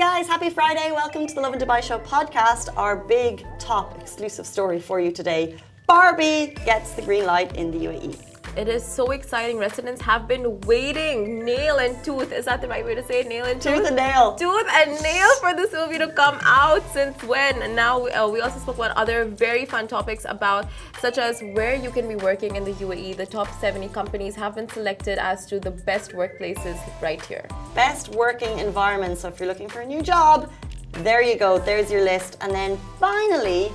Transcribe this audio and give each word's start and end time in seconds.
guys, 0.00 0.26
happy 0.26 0.48
Friday. 0.48 0.92
Welcome 0.92 1.26
to 1.26 1.34
the 1.34 1.42
Lovin 1.42 1.60
Dubai 1.60 1.82
Show 1.82 1.98
podcast. 1.98 2.74
Our 2.74 2.96
big 2.96 3.44
top 3.58 4.00
exclusive 4.00 4.46
story 4.46 4.80
for 4.80 4.98
you 4.98 5.12
today. 5.12 5.58
Barbie 5.86 6.56
gets 6.64 6.92
the 6.92 7.02
green 7.02 7.26
light 7.26 7.54
in 7.54 7.70
the 7.70 7.84
UAE. 7.84 8.29
It 8.56 8.66
is 8.66 8.84
so 8.84 9.12
exciting. 9.12 9.58
Residents 9.58 10.02
have 10.02 10.26
been 10.26 10.60
waiting 10.62 11.44
nail 11.44 11.76
and 11.78 12.02
tooth. 12.04 12.32
Is 12.32 12.46
that 12.46 12.60
the 12.60 12.66
right 12.66 12.84
way 12.84 12.96
to 12.96 13.02
say 13.02 13.20
it? 13.20 13.28
Nail 13.28 13.44
and 13.44 13.62
tooth? 13.62 13.76
Tooth 13.76 13.86
and 13.86 13.96
nail. 13.96 14.34
Tooth 14.34 14.66
and 14.72 15.00
nail 15.02 15.28
for 15.36 15.54
this 15.54 15.72
movie 15.72 15.98
to 15.98 16.08
come 16.08 16.36
out 16.42 16.82
since 16.92 17.22
when? 17.22 17.62
And 17.62 17.76
now 17.76 18.08
uh, 18.08 18.28
we 18.28 18.40
also 18.40 18.58
spoke 18.58 18.74
about 18.74 18.96
other 18.96 19.24
very 19.24 19.64
fun 19.64 19.86
topics 19.86 20.26
about 20.28 20.66
such 20.98 21.16
as 21.16 21.40
where 21.52 21.76
you 21.76 21.90
can 21.90 22.08
be 22.08 22.16
working 22.16 22.56
in 22.56 22.64
the 22.64 22.72
UAE. 22.72 23.16
The 23.16 23.26
top 23.26 23.48
70 23.60 23.88
companies 23.90 24.34
have 24.34 24.56
been 24.56 24.68
selected 24.68 25.18
as 25.18 25.46
to 25.46 25.60
the 25.60 25.70
best 25.70 26.10
workplaces 26.10 26.76
right 27.00 27.24
here. 27.24 27.46
Best 27.76 28.08
working 28.08 28.58
environment. 28.58 29.18
So 29.18 29.28
if 29.28 29.38
you're 29.38 29.48
looking 29.48 29.68
for 29.68 29.82
a 29.82 29.86
new 29.86 30.02
job, 30.02 30.50
there 31.04 31.22
you 31.22 31.36
go. 31.38 31.60
There's 31.60 31.88
your 31.88 32.02
list. 32.02 32.36
And 32.40 32.52
then 32.52 32.78
finally, 32.98 33.70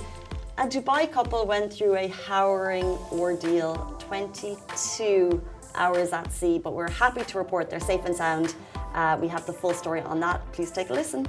a 0.57 0.67
Dubai 0.67 1.09
couple 1.09 1.45
went 1.45 1.71
through 1.71 1.95
a 1.95 2.07
harrowing 2.07 2.98
ordeal 3.12 3.95
22 4.07 5.41
hours 5.73 6.13
at 6.13 6.31
sea, 6.31 6.59
but 6.59 6.73
we're 6.73 6.91
happy 6.91 7.23
to 7.23 7.37
report 7.37 7.69
they're 7.69 7.79
safe 7.79 8.05
and 8.05 8.15
sound. 8.15 8.55
Uh, 8.93 9.17
we 9.19 9.27
have 9.27 9.45
the 9.45 9.53
full 9.53 9.73
story 9.73 10.01
on 10.01 10.19
that. 10.19 10.39
Please 10.53 10.71
take 10.71 10.89
a 10.89 10.93
listen. 10.93 11.27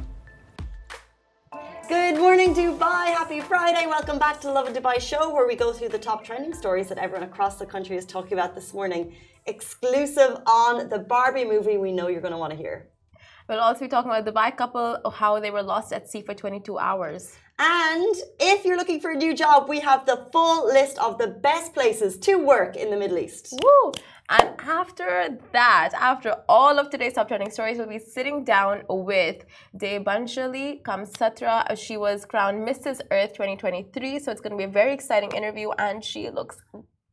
Good 1.89 2.19
morning, 2.19 2.55
Dubai. 2.55 3.07
Happy 3.21 3.41
Friday. 3.41 3.87
Welcome 3.87 4.19
back 4.19 4.41
to 4.41 4.49
the 4.49 4.53
Lovin 4.53 4.75
Dubai 4.75 5.01
show, 5.01 5.33
where 5.33 5.47
we 5.47 5.57
go 5.57 5.73
through 5.73 5.89
the 5.89 5.99
top 5.99 6.25
trending 6.25 6.53
stories 6.53 6.89
that 6.89 6.99
everyone 6.99 7.27
across 7.29 7.57
the 7.57 7.67
country 7.67 7.97
is 7.97 8.05
talking 8.05 8.35
about 8.35 8.55
this 8.55 8.75
morning. 8.75 9.15
Exclusive 9.47 10.33
on 10.47 10.89
the 10.89 10.99
Barbie 10.99 11.45
movie 11.45 11.79
we 11.79 11.93
know 11.93 12.09
you're 12.09 12.21
going 12.21 12.33
to 12.33 12.39
want 12.39 12.53
to 12.53 12.59
hear. 12.59 12.89
We'll 13.49 13.61
also 13.61 13.81
be 13.81 13.89
talking 13.89 14.11
about 14.11 14.25
the 14.25 14.33
Dubai 14.33 14.57
couple, 14.57 14.99
how 15.15 15.39
they 15.39 15.53
were 15.53 15.63
lost 15.63 15.93
at 15.93 16.11
sea 16.11 16.23
for 16.23 16.35
22 16.35 16.79
hours. 16.79 17.37
And 17.59 18.15
if 18.39 18.65
you're 18.67 18.77
looking 18.77 19.01
for 19.01 19.13
a 19.13 19.17
new 19.17 19.35
job, 19.35 19.69
we 19.69 19.81
have 19.81 20.05
the 20.05 20.29
full 20.31 20.67
list 20.67 20.99
of 20.99 21.17
the 21.17 21.29
best 21.29 21.73
places 21.73 22.19
to 22.19 22.37
work 22.37 22.77
in 22.77 22.91
the 22.91 22.97
Middle 22.97 23.19
East. 23.19 23.55
Woo! 23.63 23.93
And 24.29 24.51
after 24.59 25.39
that, 25.53 25.91
after 25.95 26.35
all 26.49 26.79
of 26.79 26.91
today's 26.91 27.15
top 27.15 27.29
trending 27.29 27.51
stories, 27.51 27.79
we'll 27.79 27.89
be 27.89 27.99
sitting 27.99 28.45
down 28.45 28.83
with 28.89 29.45
Debanjali 29.75 30.83
Kamstra. 30.83 31.79
She 31.79 31.97
was 31.97 32.27
crowned 32.27 32.67
Mrs. 32.69 33.01
Earth 33.11 33.33
2023. 33.33 34.19
So 34.19 34.33
it's 34.33 34.41
going 34.41 34.51
to 34.51 34.59
be 34.59 34.65
a 34.65 34.69
very 34.69 34.93
exciting 34.93 35.31
interview, 35.33 35.71
and 35.79 36.05
she 36.05 36.29
looks 36.29 36.61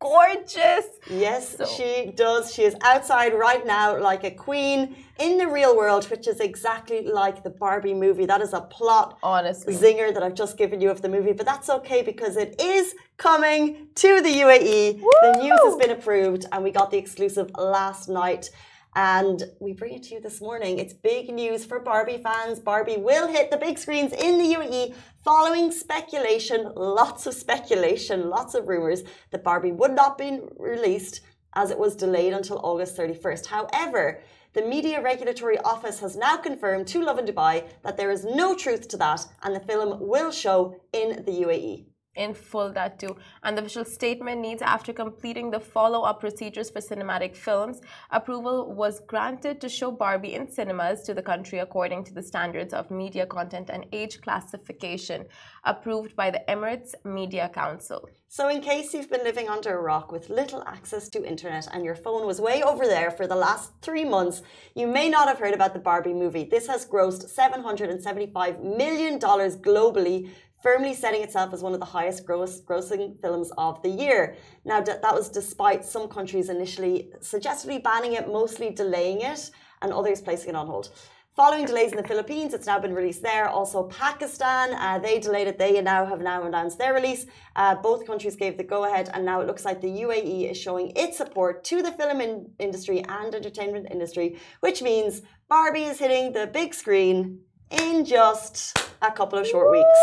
gorgeous. 0.03 0.85
Yes, 1.09 1.57
so. 1.57 1.65
she 1.65 2.11
does. 2.15 2.53
She 2.53 2.63
is 2.63 2.75
outside 2.81 3.33
right 3.33 3.65
now 3.65 3.97
like 3.99 4.23
a 4.23 4.31
queen 4.31 4.95
in 5.19 5.37
the 5.37 5.47
real 5.47 5.75
world, 5.77 6.03
which 6.11 6.27
is 6.27 6.39
exactly 6.39 7.01
like 7.03 7.43
the 7.43 7.49
Barbie 7.49 7.93
movie. 7.93 8.25
That 8.25 8.41
is 8.41 8.53
a 8.53 8.61
plot 8.61 9.17
honestly 9.23 9.73
zinger 9.73 10.13
that 10.13 10.21
I've 10.21 10.35
just 10.35 10.57
given 10.57 10.81
you 10.81 10.89
of 10.89 11.01
the 11.01 11.09
movie, 11.09 11.33
but 11.33 11.45
that's 11.45 11.69
okay 11.69 12.01
because 12.01 12.35
it 12.35 12.59
is 12.61 12.95
coming 13.17 13.87
to 13.95 14.21
the 14.21 14.33
UAE. 14.45 14.99
Woo! 14.99 15.11
The 15.21 15.39
news 15.41 15.59
has 15.63 15.75
been 15.77 15.91
approved, 15.91 16.45
and 16.51 16.63
we 16.63 16.71
got 16.71 16.91
the 16.91 16.97
exclusive 16.97 17.49
last 17.57 18.09
night. 18.09 18.49
And 18.95 19.43
we 19.59 19.73
bring 19.73 19.93
it 19.93 20.03
to 20.03 20.15
you 20.15 20.21
this 20.21 20.39
morning. 20.39 20.77
It's 20.77 20.93
big 20.93 21.33
news 21.33 21.65
for 21.65 21.79
Barbie 21.79 22.21
fans. 22.21 22.59
Barbie 22.59 22.97
will 22.97 23.27
hit 23.27 23.49
the 23.49 23.57
big 23.57 23.79
screens 23.79 24.13
in 24.13 24.37
the 24.37 24.53
UAE 24.53 24.93
following 25.23 25.71
speculation, 25.71 26.71
lots 26.75 27.25
of 27.25 27.33
speculation, 27.33 28.29
lots 28.29 28.53
of 28.53 28.67
rumors 28.67 29.03
that 29.31 29.43
Barbie 29.43 29.71
would 29.71 29.93
not 29.93 30.17
be 30.17 30.41
released 30.57 31.21
as 31.55 31.71
it 31.71 31.79
was 31.79 31.95
delayed 31.95 32.33
until 32.33 32.59
August 32.63 32.95
31st. 32.95 33.47
However, 33.47 34.21
the 34.53 34.61
Media 34.61 35.01
Regulatory 35.01 35.57
Office 35.59 35.99
has 35.99 36.15
now 36.15 36.37
confirmed 36.37 36.85
to 36.87 37.03
Lovin 37.03 37.25
Dubai 37.25 37.65
that 37.81 37.97
there 37.97 38.11
is 38.11 38.23
no 38.23 38.55
truth 38.55 38.87
to 38.89 38.97
that 38.97 39.25
and 39.41 39.55
the 39.55 39.59
film 39.59 39.97
will 39.99 40.31
show 40.31 40.75
in 40.91 41.23
the 41.25 41.31
UAE 41.31 41.85
in 42.15 42.33
full 42.33 42.71
that 42.73 42.99
too. 42.99 43.15
And 43.43 43.57
the 43.57 43.61
official 43.61 43.85
statement 43.85 44.41
needs 44.41 44.61
after 44.61 44.93
completing 44.93 45.49
the 45.49 45.59
follow-up 45.59 46.19
procedures 46.19 46.69
for 46.69 46.79
cinematic 46.79 47.35
films 47.35 47.81
approval 48.11 48.73
was 48.73 48.99
granted 49.01 49.59
to 49.61 49.69
show 49.69 49.91
barbie 49.91 50.35
in 50.35 50.49
cinemas 50.49 51.01
to 51.03 51.13
the 51.13 51.21
country 51.21 51.59
according 51.59 52.03
to 52.05 52.13
the 52.13 52.23
standards 52.23 52.73
of 52.73 52.91
media 52.91 53.25
content 53.25 53.69
and 53.69 53.85
age 53.91 54.21
classification 54.21 55.25
approved 55.63 56.15
by 56.15 56.29
the 56.29 56.43
emirates 56.47 56.93
media 57.03 57.49
council. 57.53 58.07
So 58.27 58.49
in 58.49 58.61
case 58.61 58.95
you've 58.95 59.11
been 59.11 59.23
living 59.23 59.47
under 59.47 59.77
a 59.77 59.81
rock 59.81 60.11
with 60.11 60.31
little 60.31 60.63
access 60.65 61.07
to 61.09 61.23
internet 61.23 61.67
and 61.71 61.85
your 61.85 61.95
phone 61.95 62.25
was 62.25 62.41
way 62.41 62.63
over 62.63 62.87
there 62.87 63.11
for 63.11 63.27
the 63.27 63.35
last 63.35 63.71
three 63.83 64.03
months 64.03 64.41
you 64.75 64.87
may 64.87 65.07
not 65.07 65.27
have 65.27 65.37
heard 65.37 65.53
about 65.53 65.73
the 65.73 65.79
barbie 65.79 66.15
movie. 66.15 66.43
This 66.43 66.67
has 66.67 66.85
grossed 66.85 67.29
775 67.29 68.59
million 68.63 69.19
dollars 69.19 69.55
globally 69.55 70.29
firmly 70.63 70.93
setting 70.93 71.21
itself 71.21 71.53
as 71.53 71.61
one 71.61 71.73
of 71.73 71.79
the 71.81 71.85
highest 71.85 72.25
gross, 72.25 72.61
grossing 72.61 73.19
films 73.21 73.51
of 73.57 73.83
the 73.83 73.89
year. 73.89 74.35
Now, 74.63 74.79
that 74.81 75.13
was 75.13 75.29
despite 75.29 75.83
some 75.83 76.07
countries 76.07 76.49
initially 76.49 77.11
suggestively 77.19 77.79
banning 77.79 78.13
it, 78.13 78.27
mostly 78.29 78.69
delaying 78.71 79.21
it, 79.21 79.51
and 79.81 79.91
others 79.91 80.21
placing 80.21 80.51
it 80.51 80.55
on 80.55 80.67
hold. 80.67 80.89
Following 81.35 81.65
delays 81.65 81.91
in 81.91 81.97
the 81.97 82.07
Philippines, 82.07 82.53
it's 82.53 82.67
now 82.67 82.79
been 82.79 82.93
released 82.93 83.23
there. 83.23 83.49
Also, 83.49 83.85
Pakistan, 83.85 84.71
uh, 84.73 84.99
they 84.99 85.19
delayed 85.19 85.47
it. 85.47 85.57
They 85.57 85.81
now 85.81 86.05
have 86.05 86.21
now 86.21 86.43
announced 86.43 86.77
their 86.77 86.93
release. 86.93 87.25
Uh, 87.55 87.73
both 87.73 88.05
countries 88.05 88.35
gave 88.35 88.55
the 88.55 88.63
go 88.63 88.85
ahead, 88.85 89.09
and 89.13 89.25
now 89.25 89.41
it 89.41 89.47
looks 89.47 89.65
like 89.65 89.81
the 89.81 89.87
UAE 89.87 90.51
is 90.51 90.57
showing 90.57 90.93
its 90.95 91.17
support 91.17 91.63
to 91.65 91.81
the 91.81 91.91
film 91.91 92.21
in 92.21 92.51
industry 92.59 93.03
and 93.09 93.33
entertainment 93.33 93.87
industry, 93.89 94.39
which 94.59 94.83
means 94.83 95.23
Barbie 95.49 95.85
is 95.85 95.97
hitting 95.97 96.33
the 96.33 96.45
big 96.45 96.71
screen 96.71 97.39
in 97.81 98.05
just 98.05 98.77
a 99.01 99.11
couple 99.11 99.39
of 99.39 99.47
short 99.47 99.71
weeks. 99.71 99.99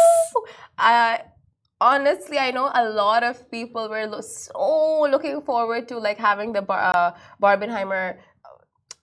Uh, 0.78 1.18
honestly, 1.80 2.38
I 2.38 2.50
know 2.50 2.70
a 2.72 2.88
lot 2.88 3.22
of 3.22 3.50
people 3.50 3.88
were 3.88 4.08
so 4.22 5.02
looking 5.10 5.40
forward 5.42 5.88
to 5.88 5.98
like 5.98 6.18
having 6.18 6.52
the 6.52 6.62
bar, 6.62 6.92
uh, 6.94 7.12
Barbenheimer 7.42 8.18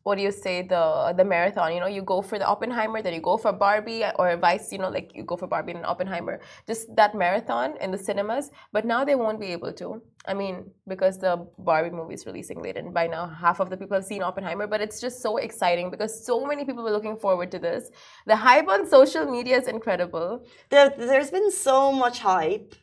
what 0.08 0.18
do 0.18 0.24
you 0.24 0.32
say 0.32 0.56
the 0.62 1.14
the 1.18 1.26
marathon? 1.32 1.74
You 1.74 1.82
know 1.82 1.92
you 1.98 2.02
go 2.02 2.22
for 2.22 2.40
the 2.42 2.48
oppenheimer 2.54 3.02
then 3.02 3.14
you 3.14 3.24
go 3.30 3.36
for 3.46 3.52
barbie 3.52 4.04
or 4.20 4.28
vice 4.38 4.72
you 4.72 4.80
know 4.84 4.92
like 4.98 5.12
you 5.14 5.24
go 5.32 5.36
for 5.42 5.48
barbie 5.54 5.74
and 5.74 5.86
oppenheimer. 5.94 6.40
Just 6.66 6.96
that 7.00 7.14
marathon 7.24 7.76
in 7.82 7.92
the 7.92 7.98
cinemas 7.98 8.52
but 8.72 8.86
now 8.94 9.04
they 9.04 9.16
won't 9.24 9.42
be 9.46 9.52
able 9.58 9.74
to. 9.82 10.02
I 10.32 10.34
mean 10.34 10.56
because 10.94 11.20
the 11.26 11.34
barbie 11.70 11.94
movie 12.00 12.14
is 12.20 12.26
releasing 12.26 12.64
late 12.64 12.78
and 12.78 12.94
by 12.94 13.06
now 13.08 13.28
half 13.44 13.60
of 13.60 13.70
the 13.70 13.78
people 13.82 13.96
have 14.00 14.06
seen 14.06 14.24
oppenheimer 14.24 14.66
but 14.66 14.80
it's 14.88 15.02
just 15.02 15.22
so 15.28 15.38
exciting 15.50 15.92
because 15.98 16.18
so 16.32 16.40
many 16.46 16.64
people 16.64 16.84
were 16.88 16.96
looking 16.98 17.18
forward 17.18 17.52
to 17.52 17.60
this. 17.60 17.92
The 18.32 18.38
hype 18.48 18.70
on 18.70 18.88
social 18.98 19.26
media 19.38 19.58
is 19.58 19.68
incredible. 19.68 20.46
There, 20.70 20.90
there's 20.90 21.32
been 21.32 21.52
so 21.52 21.92
much 21.92 22.20
hype 22.20 22.76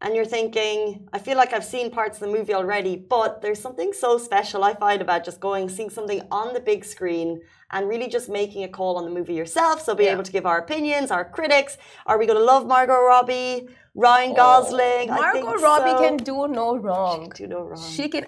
and 0.00 0.14
you're 0.14 0.24
thinking, 0.24 1.08
I 1.12 1.18
feel 1.18 1.36
like 1.36 1.52
I've 1.52 1.64
seen 1.64 1.90
parts 1.90 2.20
of 2.20 2.28
the 2.28 2.38
movie 2.38 2.54
already, 2.54 2.96
but 2.96 3.42
there's 3.42 3.60
something 3.60 3.92
so 3.92 4.16
special 4.16 4.62
I 4.62 4.74
find 4.74 5.02
about 5.02 5.24
just 5.24 5.40
going, 5.40 5.68
seeing 5.68 5.90
something 5.90 6.22
on 6.30 6.54
the 6.54 6.60
big 6.60 6.84
screen 6.84 7.40
and 7.72 7.88
really 7.88 8.08
just 8.08 8.28
making 8.28 8.62
a 8.62 8.68
call 8.68 8.96
on 8.96 9.04
the 9.04 9.10
movie 9.10 9.34
yourself. 9.34 9.82
So 9.82 9.94
be 9.94 10.04
yeah. 10.04 10.12
able 10.12 10.22
to 10.22 10.30
give 10.30 10.46
our 10.46 10.58
opinions, 10.58 11.10
our 11.10 11.24
critics. 11.24 11.78
Are 12.06 12.16
we 12.16 12.26
going 12.26 12.38
to 12.38 12.44
love 12.44 12.66
Margot 12.66 13.00
Robbie, 13.00 13.68
Ryan 13.94 14.32
oh, 14.32 14.36
Gosling? 14.36 15.10
Oh, 15.10 15.16
Margot 15.16 15.54
Robbie 15.54 15.90
so. 15.90 15.98
can 15.98 16.16
do 16.18 16.46
no 16.46 16.76
wrong. 16.76 17.24
She 17.24 17.28
can 17.30 17.48
do 17.50 17.54
no 17.56 17.62
wrong. 17.62 17.90
She 17.90 18.08
can 18.08 18.26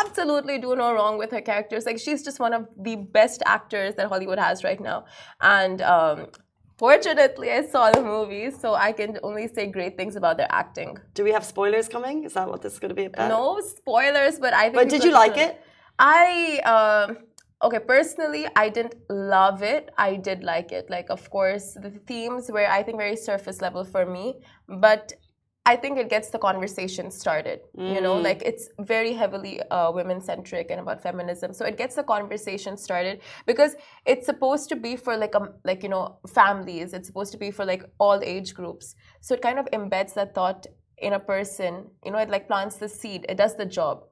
absolutely 0.00 0.58
do 0.58 0.74
no 0.74 0.92
wrong 0.92 1.18
with 1.18 1.30
her 1.30 1.40
characters. 1.40 1.86
Like 1.86 1.98
she's 1.98 2.24
just 2.24 2.40
one 2.40 2.52
of 2.52 2.66
the 2.76 2.96
best 2.96 3.42
actors 3.46 3.94
that 3.94 4.08
Hollywood 4.08 4.38
has 4.38 4.64
right 4.64 4.80
now. 4.80 5.04
And 5.40 5.80
um, 5.82 6.26
Fortunately, 6.78 7.50
I 7.50 7.66
saw 7.66 7.90
the 7.90 8.02
movie, 8.02 8.50
so 8.50 8.74
I 8.74 8.92
can 8.92 9.18
only 9.22 9.48
say 9.48 9.66
great 9.66 9.96
things 9.96 10.16
about 10.16 10.36
their 10.36 10.50
acting. 10.50 10.98
Do 11.14 11.24
we 11.24 11.32
have 11.32 11.44
spoilers 11.44 11.88
coming? 11.88 12.24
Is 12.24 12.32
that 12.34 12.48
what 12.48 12.62
this 12.62 12.74
is 12.74 12.78
going 12.78 12.88
to 12.90 12.94
be 12.94 13.04
about? 13.04 13.28
No 13.28 13.60
spoilers, 13.60 14.38
but 14.38 14.54
I 14.54 14.64
think. 14.64 14.74
But 14.74 14.88
did 14.88 15.04
you 15.04 15.12
like 15.12 15.36
it? 15.36 15.60
I 15.98 16.60
um, 16.74 17.18
okay. 17.62 17.78
Personally, 17.78 18.46
I 18.56 18.68
didn't 18.68 18.96
love 19.08 19.62
it. 19.62 19.90
I 19.98 20.16
did 20.16 20.42
like 20.42 20.72
it. 20.72 20.88
Like, 20.90 21.10
of 21.10 21.28
course, 21.30 21.74
the 21.74 21.90
themes 22.06 22.50
were 22.50 22.66
I 22.66 22.82
think 22.82 22.98
very 22.98 23.16
surface 23.16 23.60
level 23.60 23.84
for 23.84 24.06
me, 24.06 24.40
but 24.68 25.12
I 25.64 25.76
think 25.76 25.96
it 25.96 26.10
gets 26.10 26.30
the 26.30 26.38
conversation 26.38 27.10
started. 27.10 27.60
Mm. 27.78 27.94
You 27.94 28.00
know, 28.00 28.16
mm. 28.16 28.24
like 28.24 28.42
it's 28.44 28.68
very 28.80 29.12
heavily 29.12 29.60
uh, 29.70 29.92
women 29.92 30.20
centric 30.20 30.70
and 30.70 30.80
about 30.80 31.02
feminism. 31.02 31.52
So 31.52 31.64
it 31.64 31.76
gets 31.76 31.94
the 31.94 32.02
conversation 32.02 32.76
started 32.76 33.20
because 33.46 33.76
it's 34.04 34.26
supposed 34.26 34.68
to 34.70 34.76
be 34.76 34.96
for 34.96 35.16
like 35.16 35.34
a 35.34 35.42
um, 35.42 35.54
like 35.64 35.84
you 35.84 35.88
know 35.88 36.18
families. 36.26 36.92
It's 36.92 37.06
supposed 37.06 37.30
to 37.32 37.38
be 37.38 37.52
for 37.52 37.64
like 37.64 37.84
all 37.98 38.20
age 38.24 38.54
groups. 38.54 38.96
So 39.20 39.34
it 39.34 39.42
kind 39.42 39.58
of 39.58 39.66
embeds 39.72 40.14
that 40.14 40.34
thought 40.34 40.66
in 40.98 41.12
a 41.12 41.20
person. 41.20 41.86
You 42.04 42.10
know, 42.10 42.18
it 42.18 42.28
like 42.28 42.48
plants 42.48 42.76
the 42.76 42.88
seed. 42.88 43.24
It 43.28 43.36
does 43.36 43.56
the 43.56 43.66
job. 43.66 44.04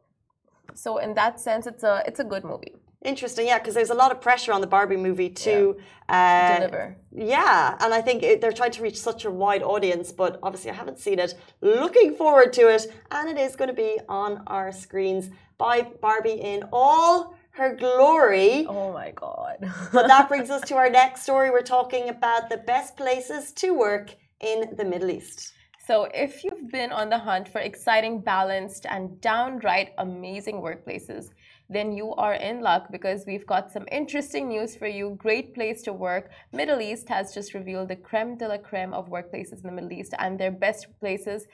So 0.74 0.98
in 0.98 1.14
that 1.14 1.40
sense, 1.40 1.66
it's 1.66 1.82
a 1.82 2.04
it's 2.06 2.20
a 2.20 2.24
good 2.24 2.44
movie. 2.44 2.74
Interesting, 3.02 3.46
yeah, 3.46 3.58
because 3.58 3.74
there's 3.74 3.90
a 3.90 3.94
lot 3.94 4.12
of 4.12 4.20
pressure 4.20 4.52
on 4.52 4.60
the 4.60 4.66
Barbie 4.66 4.96
movie 4.96 5.30
to 5.30 5.76
yeah. 6.08 6.54
uh, 6.54 6.58
deliver. 6.58 6.96
Yeah, 7.12 7.76
and 7.80 7.94
I 7.94 8.02
think 8.02 8.22
it, 8.22 8.42
they're 8.42 8.52
trying 8.52 8.72
to 8.72 8.82
reach 8.82 9.00
such 9.00 9.24
a 9.24 9.30
wide 9.30 9.62
audience, 9.62 10.12
but 10.12 10.38
obviously 10.42 10.70
I 10.70 10.74
haven't 10.74 10.98
seen 10.98 11.18
it. 11.18 11.34
Looking 11.62 12.14
forward 12.14 12.52
to 12.54 12.68
it, 12.68 12.92
and 13.10 13.30
it 13.30 13.40
is 13.40 13.56
going 13.56 13.68
to 13.68 13.74
be 13.74 13.98
on 14.06 14.42
our 14.48 14.70
screens 14.70 15.30
by 15.56 15.82
Barbie 16.02 16.40
in 16.42 16.64
all 16.74 17.38
her 17.52 17.74
glory. 17.74 18.66
Oh 18.68 18.92
my 18.92 19.12
God. 19.12 19.56
but 19.92 20.06
that 20.06 20.28
brings 20.28 20.50
us 20.50 20.60
to 20.68 20.76
our 20.76 20.90
next 20.90 21.22
story. 21.22 21.50
We're 21.50 21.62
talking 21.62 22.10
about 22.10 22.50
the 22.50 22.58
best 22.58 22.98
places 22.98 23.52
to 23.52 23.72
work 23.72 24.14
in 24.40 24.74
the 24.76 24.84
Middle 24.84 25.10
East. 25.10 25.54
So, 25.86 26.06
if 26.14 26.44
you've 26.44 26.70
been 26.70 26.92
on 26.92 27.08
the 27.08 27.18
hunt 27.18 27.48
for 27.48 27.60
exciting, 27.60 28.20
balanced, 28.20 28.86
and 28.88 29.20
downright 29.20 29.90
amazing 29.98 30.56
workplaces, 30.56 31.30
then 31.70 31.92
you 31.92 32.12
are 32.14 32.34
in 32.34 32.60
luck 32.60 32.90
because 32.90 33.24
we've 33.26 33.46
got 33.46 33.70
some 33.70 33.86
interesting 33.92 34.48
news 34.48 34.74
for 34.74 34.88
you. 34.88 35.14
Great 35.16 35.54
place 35.54 35.82
to 35.82 35.92
work. 35.92 36.30
Middle 36.52 36.80
East 36.80 37.08
has 37.08 37.32
just 37.32 37.54
revealed 37.54 37.88
the 37.88 37.96
creme 37.96 38.36
de 38.36 38.48
la 38.48 38.58
creme 38.58 38.92
of 38.92 39.08
workplaces 39.08 39.62
in 39.62 39.66
the 39.68 39.72
Middle 39.72 39.92
East 39.92 40.12
and 40.18 40.38
their 40.38 40.50
best 40.50 40.88
places 40.98 41.46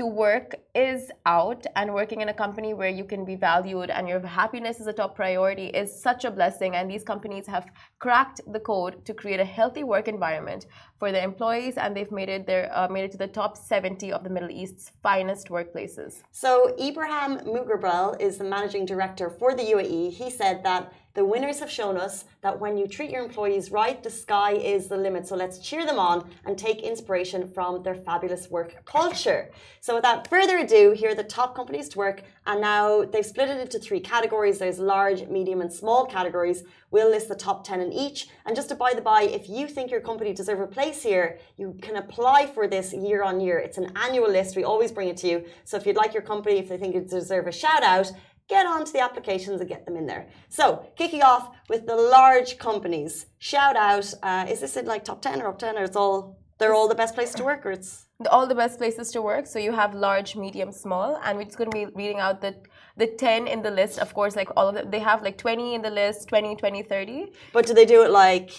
to 0.00 0.06
work 0.06 0.54
is 0.74 1.10
out 1.26 1.66
and 1.76 1.92
working 1.92 2.22
in 2.22 2.28
a 2.30 2.32
company 2.32 2.72
where 2.72 2.88
you 2.88 3.04
can 3.04 3.22
be 3.22 3.36
valued 3.36 3.90
and 3.90 4.08
your 4.08 4.20
happiness 4.26 4.80
is 4.80 4.86
a 4.86 4.94
top 4.94 5.14
priority 5.14 5.66
is 5.80 5.88
such 6.08 6.24
a 6.24 6.30
blessing 6.30 6.74
and 6.74 6.90
these 6.90 7.04
companies 7.04 7.46
have 7.46 7.66
cracked 7.98 8.40
the 8.54 8.60
code 8.60 9.04
to 9.04 9.12
create 9.12 9.40
a 9.40 9.44
healthy 9.44 9.84
work 9.84 10.08
environment 10.08 10.64
for 10.98 11.12
their 11.12 11.22
employees 11.22 11.74
and 11.76 11.94
they've 11.94 12.14
made 12.20 12.30
it 12.30 12.46
their 12.46 12.64
uh, 12.78 12.88
made 12.88 13.04
it 13.04 13.12
to 13.12 13.18
the 13.18 13.32
top 13.40 13.58
70 13.58 14.10
of 14.10 14.24
the 14.24 14.30
Middle 14.30 14.50
East's 14.50 14.90
finest 15.02 15.48
workplaces. 15.48 16.22
So 16.30 16.74
Ibrahim 16.88 17.32
Mughrabil 17.54 18.18
is 18.18 18.38
the 18.38 18.44
managing 18.44 18.86
director 18.86 19.28
for 19.28 19.54
the 19.54 19.64
UAE. 19.74 20.12
He 20.12 20.30
said 20.30 20.64
that 20.64 20.94
the 21.14 21.24
winners 21.24 21.58
have 21.58 21.70
shown 21.70 21.96
us 21.96 22.24
that 22.40 22.58
when 22.60 22.76
you 22.76 22.86
treat 22.86 23.10
your 23.10 23.24
employees 23.24 23.72
right, 23.72 24.00
the 24.02 24.10
sky 24.10 24.52
is 24.52 24.86
the 24.86 24.96
limit. 24.96 25.26
So 25.26 25.34
let's 25.34 25.58
cheer 25.58 25.84
them 25.84 25.98
on 25.98 26.30
and 26.46 26.56
take 26.56 26.82
inspiration 26.82 27.50
from 27.50 27.82
their 27.82 27.96
fabulous 27.96 28.48
work 28.48 28.84
culture. 28.84 29.50
So 29.80 29.96
without 29.96 30.28
further 30.28 30.58
ado, 30.58 30.92
here 30.92 31.10
are 31.10 31.14
the 31.14 31.24
top 31.24 31.56
companies 31.56 31.88
to 31.90 31.98
work. 31.98 32.22
And 32.46 32.60
now 32.60 33.04
they've 33.04 33.26
split 33.26 33.50
it 33.50 33.60
into 33.60 33.78
three 33.78 34.00
categories. 34.00 34.58
There's 34.58 34.78
large, 34.78 35.26
medium, 35.26 35.60
and 35.60 35.72
small 35.72 36.06
categories. 36.06 36.62
We'll 36.92 37.10
list 37.10 37.28
the 37.28 37.34
top 37.34 37.64
10 37.64 37.80
in 37.80 37.92
each. 37.92 38.28
And 38.46 38.56
just 38.56 38.68
to 38.70 38.74
by 38.74 38.92
the 38.94 39.02
by, 39.02 39.22
if 39.22 39.48
you 39.48 39.68
think 39.68 39.90
your 39.90 40.00
company 40.00 40.32
deserves 40.32 40.62
a 40.62 40.66
place 40.66 41.02
here, 41.02 41.38
you 41.56 41.76
can 41.82 41.96
apply 41.96 42.46
for 42.46 42.66
this 42.66 42.92
year 42.92 43.22
on 43.22 43.40
year. 43.40 43.58
It's 43.58 43.78
an 43.78 43.92
annual 43.96 44.30
list. 44.30 44.56
We 44.56 44.64
always 44.64 44.90
bring 44.90 45.08
it 45.08 45.16
to 45.18 45.28
you. 45.28 45.44
So 45.64 45.76
if 45.76 45.86
you'd 45.86 45.96
like 45.96 46.14
your 46.14 46.22
company, 46.22 46.58
if 46.58 46.68
they 46.68 46.78
think 46.78 46.94
it 46.94 47.08
deserves 47.08 47.48
a 47.48 47.52
shout 47.52 47.82
out, 47.82 48.10
get 48.50 48.66
onto 48.66 48.92
the 48.92 49.00
applications 49.00 49.60
and 49.60 49.68
get 49.68 49.86
them 49.86 49.96
in 49.96 50.06
there. 50.06 50.26
So, 50.48 50.64
kicking 50.96 51.22
off 51.22 51.44
with 51.68 51.86
the 51.86 51.96
large 51.96 52.58
companies. 52.58 53.26
Shout 53.38 53.76
out, 53.76 54.12
uh, 54.22 54.46
is 54.52 54.60
this 54.60 54.76
in 54.76 54.86
like 54.86 55.04
top 55.04 55.22
10 55.22 55.40
or 55.40 55.48
up 55.48 55.58
10 55.58 55.78
or 55.78 55.84
it's 55.84 55.96
all, 55.96 56.36
they're 56.58 56.74
all 56.74 56.88
the 56.88 57.00
best 57.02 57.14
place 57.14 57.32
to 57.34 57.44
work 57.44 57.64
or 57.64 57.70
it's? 57.70 58.06
All 58.30 58.46
the 58.46 58.54
best 58.54 58.76
places 58.78 59.10
to 59.12 59.22
work. 59.22 59.46
So 59.46 59.58
you 59.58 59.72
have 59.72 59.94
large, 59.94 60.36
medium, 60.36 60.72
small, 60.72 61.18
and 61.24 61.38
we're 61.38 61.44
just 61.44 61.56
going 61.56 61.70
to 61.70 61.78
be 61.80 61.86
reading 61.94 62.18
out 62.18 62.42
the 62.42 62.54
the 62.96 63.06
10 63.06 63.46
in 63.46 63.62
the 63.62 63.70
list. 63.70 63.98
Of 63.98 64.12
course, 64.12 64.36
like 64.36 64.50
all 64.56 64.68
of 64.68 64.74
them, 64.74 64.90
they 64.90 64.98
have 64.98 65.22
like 65.22 65.38
20 65.38 65.74
in 65.76 65.80
the 65.80 65.90
list, 65.90 66.28
20, 66.28 66.56
20, 66.56 66.82
30. 66.82 67.32
But 67.54 67.66
do 67.66 67.72
they 67.72 67.86
do 67.86 68.02
it 68.04 68.10
like 68.10 68.50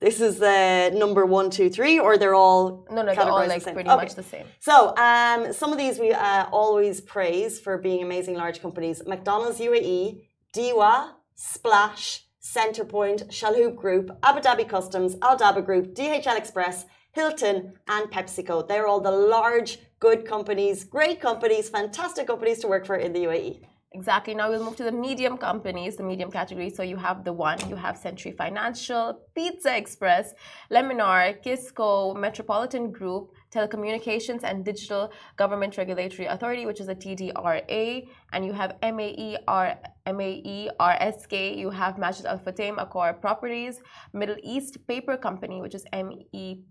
this 0.00 0.20
is 0.20 0.38
the 0.38 0.90
number 0.94 1.26
one, 1.26 1.50
two, 1.50 1.68
three, 1.68 1.98
or 1.98 2.16
they're 2.16 2.34
all 2.34 2.86
no, 2.90 3.02
no, 3.02 3.14
they're 3.14 3.20
all 3.20 3.46
like 3.46 3.62
the 3.62 3.72
pretty 3.72 3.90
okay. 3.90 4.02
much 4.02 4.14
the 4.14 4.22
same. 4.22 4.46
So, 4.58 4.96
um, 4.96 5.52
some 5.52 5.72
of 5.72 5.78
these 5.78 5.98
we 5.98 6.12
uh, 6.12 6.46
always 6.50 7.00
praise 7.02 7.60
for 7.60 7.76
being 7.76 8.02
amazing 8.02 8.34
large 8.34 8.62
companies: 8.62 9.02
McDonald's 9.06 9.60
UAE, 9.60 10.22
DEWA, 10.54 11.12
Splash, 11.34 12.24
Centrepoint, 12.42 13.28
Chalhoub 13.28 13.76
Group, 13.76 14.10
Abu 14.22 14.40
Dhabi 14.40 14.66
Customs, 14.66 15.16
Al 15.20 15.36
Daba 15.36 15.64
Group, 15.64 15.94
DHL 15.94 16.36
Express, 16.36 16.86
Hilton, 17.12 17.74
and 17.86 18.10
PepsiCo. 18.10 18.66
They're 18.66 18.86
all 18.86 19.00
the 19.00 19.10
large, 19.10 19.78
good 19.98 20.26
companies, 20.26 20.84
great 20.84 21.20
companies, 21.20 21.68
fantastic 21.68 22.26
companies 22.26 22.60
to 22.60 22.68
work 22.68 22.86
for 22.86 22.96
in 22.96 23.12
the 23.12 23.24
UAE. 23.24 23.60
Exactly. 23.92 24.34
Now 24.34 24.48
we'll 24.48 24.64
move 24.64 24.76
to 24.76 24.84
the 24.84 24.92
medium 24.92 25.36
companies, 25.36 25.96
the 25.96 26.04
medium 26.04 26.30
category. 26.30 26.70
So 26.70 26.84
you 26.84 26.96
have 26.96 27.24
the 27.24 27.32
one, 27.32 27.58
you 27.68 27.74
have 27.74 27.96
Century 27.96 28.30
Financial, 28.30 29.20
Pizza 29.34 29.76
Express, 29.76 30.32
Laminar, 30.70 31.42
Kisco, 31.42 32.14
Metropolitan 32.14 32.92
Group, 32.92 33.32
Telecommunications 33.50 34.44
and 34.44 34.64
Digital 34.64 35.10
Government 35.36 35.76
Regulatory 35.76 36.26
Authority, 36.26 36.66
which 36.66 36.80
is 36.80 36.86
a 36.86 36.94
TDRA, 36.94 38.06
and 38.32 38.46
you 38.46 38.52
have 38.52 38.76
MAER, 38.80 39.76
MAERSK, 40.06 41.58
you 41.58 41.70
have 41.70 41.98
Majid 41.98 42.26
Al 42.26 42.38
Futtaim 42.38 42.76
Accor 42.78 43.20
Properties, 43.20 43.80
Middle 44.12 44.36
East 44.44 44.86
Paper 44.86 45.16
Company, 45.16 45.60
which 45.60 45.74
is 45.74 45.84
MEPCO. 45.92 46.62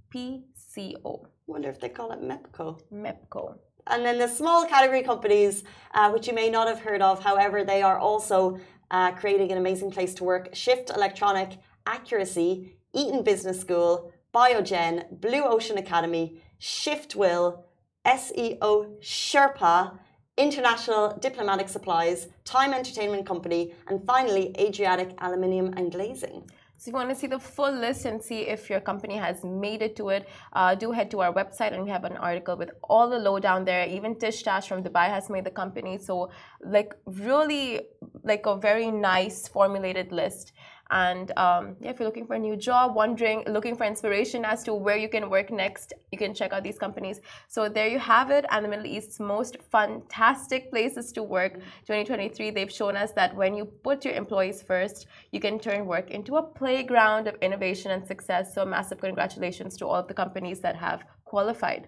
wonder 1.48 1.69
if 1.69 1.81
they 1.81 1.89
call 1.89 2.13
it 2.13 2.22
MEPCO. 2.22 2.80
MEPCO. 2.94 3.57
And 3.89 4.06
then 4.06 4.18
the 4.19 4.27
small 4.27 4.65
category 4.65 5.03
companies, 5.03 5.63
uh, 5.94 6.12
which 6.12 6.27
you 6.27 6.33
may 6.33 6.50
not 6.50 6.68
have 6.68 6.80
heard 6.80 7.01
of, 7.01 7.24
however, 7.24 7.63
they 7.63 7.81
are 7.81 7.97
also 7.97 8.59
uh, 8.91 9.12
creating 9.12 9.51
an 9.51 9.57
amazing 9.57 9.91
place 9.91 10.13
to 10.15 10.24
work. 10.24 10.50
Shift 10.53 10.89
Electronic, 10.89 11.57
Accuracy, 11.86 12.77
Eaton 12.94 13.24
Business 13.24 13.59
School, 13.59 14.12
Biogen, 14.33 15.19
Blue 15.19 15.44
Ocean 15.44 15.77
Academy, 15.77 16.41
Shift 16.59 17.15
Will, 17.15 17.65
SEO 18.06 19.00
Sherpa, 19.01 19.97
International 20.38 21.18
Diplomatic 21.19 21.68
Supplies, 21.68 22.27
Time 22.45 22.74
Entertainment 22.74 23.25
Company, 23.25 23.74
and 23.88 24.06
finally 24.06 24.56
Adriatic 24.57 25.13
Aluminium 25.19 25.74
and 25.75 25.91
Glazing. 25.91 26.50
So 26.80 26.88
if 26.88 26.94
you 26.94 26.94
want 26.94 27.10
to 27.10 27.16
see 27.16 27.28
the 27.28 27.40
full 27.40 27.74
list 27.74 28.06
and 28.06 28.24
see 28.24 28.44
if 28.48 28.70
your 28.70 28.80
company 28.80 29.18
has 29.18 29.44
made 29.44 29.81
it 29.81 29.98
to 29.98 30.08
it, 30.10 30.30
uh, 30.54 30.76
do 30.76 30.94
head 30.94 31.12
to 31.12 31.20
our 31.20 31.34
website 31.34 31.74
and 31.74 31.84
we 31.84 31.90
have 31.90 32.06
an 32.06 32.16
article 32.16 32.56
with 32.56 32.72
all 32.84 33.10
the 33.10 33.20
lowdown 33.20 33.66
there. 33.66 33.86
Even 33.86 34.16
Tish 34.16 34.44
Tash 34.44 34.70
from 34.70 34.81
Dubai 34.81 35.10
has 35.10 35.30
made 35.30 35.44
the 35.44 35.52
company. 35.52 35.98
So 35.98 36.30
like 36.64 36.96
really 37.06 37.81
like 38.24 38.46
a 38.46 38.56
very 38.56 38.92
nice 38.92 39.46
formulated 39.50 40.14
list. 40.14 40.54
And 40.91 41.31
um, 41.38 41.75
yeah, 41.80 41.91
if 41.91 42.00
you're 42.00 42.07
looking 42.07 42.25
for 42.25 42.36
a 42.36 42.39
new 42.39 42.56
job, 42.56 42.95
wondering, 42.95 43.44
looking 43.47 43.75
for 43.75 43.86
inspiration 43.86 44.44
as 44.44 44.63
to 44.63 44.74
where 44.74 44.97
you 44.97 45.07
can 45.07 45.30
work 45.30 45.51
next, 45.51 45.94
you 46.12 46.18
can 46.18 46.33
check 46.33 46.51
out 46.51 46.63
these 46.63 46.80
companies. 46.80 47.21
So 47.47 47.69
there 47.69 47.88
you 47.88 48.00
have 48.00 48.31
it. 48.31 48.45
And 48.50 48.65
the 48.65 48.69
Middle 48.69 48.88
East's 48.88 49.19
most 49.19 49.57
fantastic 49.71 50.71
places 50.71 51.12
to 51.13 51.24
work. 51.24 51.53
2023, 51.86 52.50
they've 52.51 52.71
shown 52.71 52.95
us 52.95 53.12
that 53.12 53.36
when 53.36 53.53
you 53.53 53.65
put 53.65 54.03
your 54.03 54.15
employees 54.15 54.62
first, 54.62 55.07
you 55.31 55.39
can 55.39 55.59
turn 55.59 55.86
work 55.86 56.09
into 56.09 56.38
a 56.38 56.44
playground 56.44 57.27
of 57.27 57.36
innovation 57.41 57.91
and 57.91 58.06
success. 58.06 58.56
So 58.56 58.65
massive 58.65 59.00
congratulations 59.00 59.77
to 59.77 59.86
all 59.86 59.95
of 59.95 60.07
the 60.07 60.13
companies 60.15 60.59
that 60.62 60.75
have 60.75 61.03
qualified. 61.25 61.88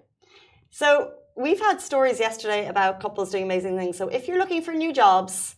So 0.69 1.13
we've 1.36 1.59
had 1.59 1.81
stories 1.81 2.19
yesterday 2.19 2.68
about 2.68 3.00
couples 3.00 3.31
doing 3.31 3.44
amazing 3.44 3.77
things. 3.77 3.98
So 3.98 4.09
if 4.09 4.27
you're 4.27 4.38
looking 4.38 4.62
for 4.62 4.74
new 4.74 4.94
jobs, 4.94 5.56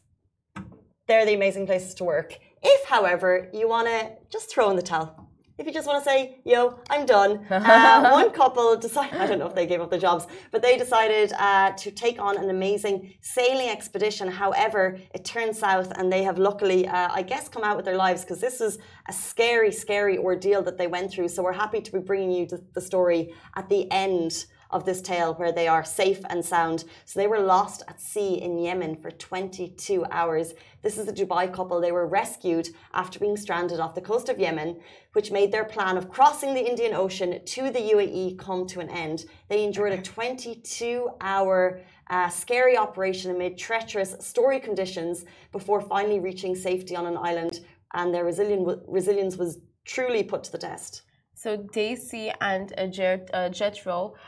they're 1.08 1.26
the 1.26 1.34
amazing 1.34 1.66
places 1.66 1.94
to 1.96 2.06
work. 2.06 2.40
If, 2.64 2.88
however, 2.88 3.50
you 3.54 3.68
want 3.68 3.88
to 3.88 4.12
just 4.32 4.50
throw 4.50 4.70
in 4.70 4.76
the 4.76 4.82
towel, 4.82 5.24
if 5.58 5.68
you 5.68 5.74
just 5.74 5.88
want 5.88 6.04
to 6.04 6.10
say, 6.10 6.40
yo, 6.46 6.80
I'm 6.90 7.06
done. 7.06 7.46
Uh, 7.74 8.10
one 8.10 8.32
couple 8.32 8.76
decided, 8.76 9.20
I 9.20 9.28
don't 9.28 9.40
know 9.40 9.48
if 9.48 9.56
they 9.56 9.66
gave 9.66 9.80
up 9.82 9.90
their 9.90 10.00
jobs, 10.00 10.28
but 10.52 10.62
they 10.62 10.78
decided 10.78 11.32
uh, 11.34 11.72
to 11.72 11.92
take 11.92 12.20
on 12.20 12.38
an 12.38 12.50
amazing 12.50 13.14
sailing 13.22 13.70
expedition. 13.70 14.28
However, 14.28 14.98
it 15.14 15.24
turned 15.24 15.56
south 15.56 15.92
and 15.96 16.12
they 16.12 16.24
have 16.24 16.38
luckily, 16.38 16.88
uh, 16.88 17.10
I 17.12 17.22
guess, 17.22 17.48
come 17.48 17.64
out 17.64 17.76
with 17.78 17.86
their 17.86 17.96
lives 17.96 18.22
because 18.22 18.42
this 18.42 18.60
is 18.62 18.80
a 19.08 19.14
scary, 19.14 19.72
scary 19.72 20.18
ordeal 20.18 20.62
that 20.64 20.78
they 20.78 20.88
went 20.88 21.12
through. 21.12 21.30
So 21.30 21.44
we're 21.44 21.54
happy 21.54 21.82
to 21.82 21.92
be 21.92 22.00
bringing 22.00 22.32
you 22.32 22.48
the 22.74 22.82
story 22.82 23.34
at 23.56 23.70
the 23.70 23.90
end 23.92 24.46
of 24.74 24.84
this 24.84 25.02
tale 25.02 25.36
where 25.36 25.52
they 25.52 25.68
are 25.68 25.84
safe 25.84 26.22
and 26.30 26.44
sound. 26.44 26.84
So 27.06 27.20
they 27.20 27.28
were 27.28 27.40
lost 27.40 27.84
at 27.88 28.02
sea 28.02 28.42
in 28.42 28.58
Yemen 28.58 28.96
for 28.96 29.12
22 29.12 30.06
hours. 30.12 30.54
This 30.82 30.98
is 30.98 31.08
a 31.08 31.14
Dubai 31.14 31.54
couple. 31.54 31.80
They 31.80 31.92
were 31.92 32.08
rescued 32.08 32.70
after 32.94 33.20
being 33.20 33.38
stranded 33.38 33.80
off 33.80 33.96
the 33.96 34.02
coast 34.02 34.28
of 34.30 34.40
Yemen, 34.40 34.80
which 35.14 35.32
made 35.32 35.52
their 35.52 35.64
plan 35.64 35.96
of 35.98 36.10
crossing 36.10 36.54
the 36.54 36.68
Indian 36.68 36.94
Ocean 36.94 37.40
to 37.46 37.70
the 37.70 37.80
UAE 37.80 38.38
come 38.38 38.66
to 38.68 38.80
an 38.80 38.90
end. 38.90 39.26
They 39.48 39.64
endured 39.64 39.94
a 39.94 40.02
22 40.02 41.10
hour 41.22 41.82
uh, 42.10 42.30
scary 42.30 42.78
operation 42.78 43.32
amid 43.32 43.58
treacherous, 43.58 44.16
story 44.20 44.60
conditions 44.60 45.24
before 45.52 45.82
finally 45.82 46.20
reaching 46.20 46.56
safety 46.56 46.96
on 46.96 47.06
an 47.06 47.18
island. 47.18 47.62
And 47.94 48.14
their 48.14 48.26
resilience 48.26 49.38
was 49.38 49.60
truly 49.86 50.24
put 50.24 50.44
to 50.46 50.52
the 50.52 50.58
test. 50.58 51.04
So 51.36 51.58
Daisy 51.58 52.32
and 52.42 52.74
uh, 52.78 52.88
Jethro 53.50 54.14
uh, 54.14 54.20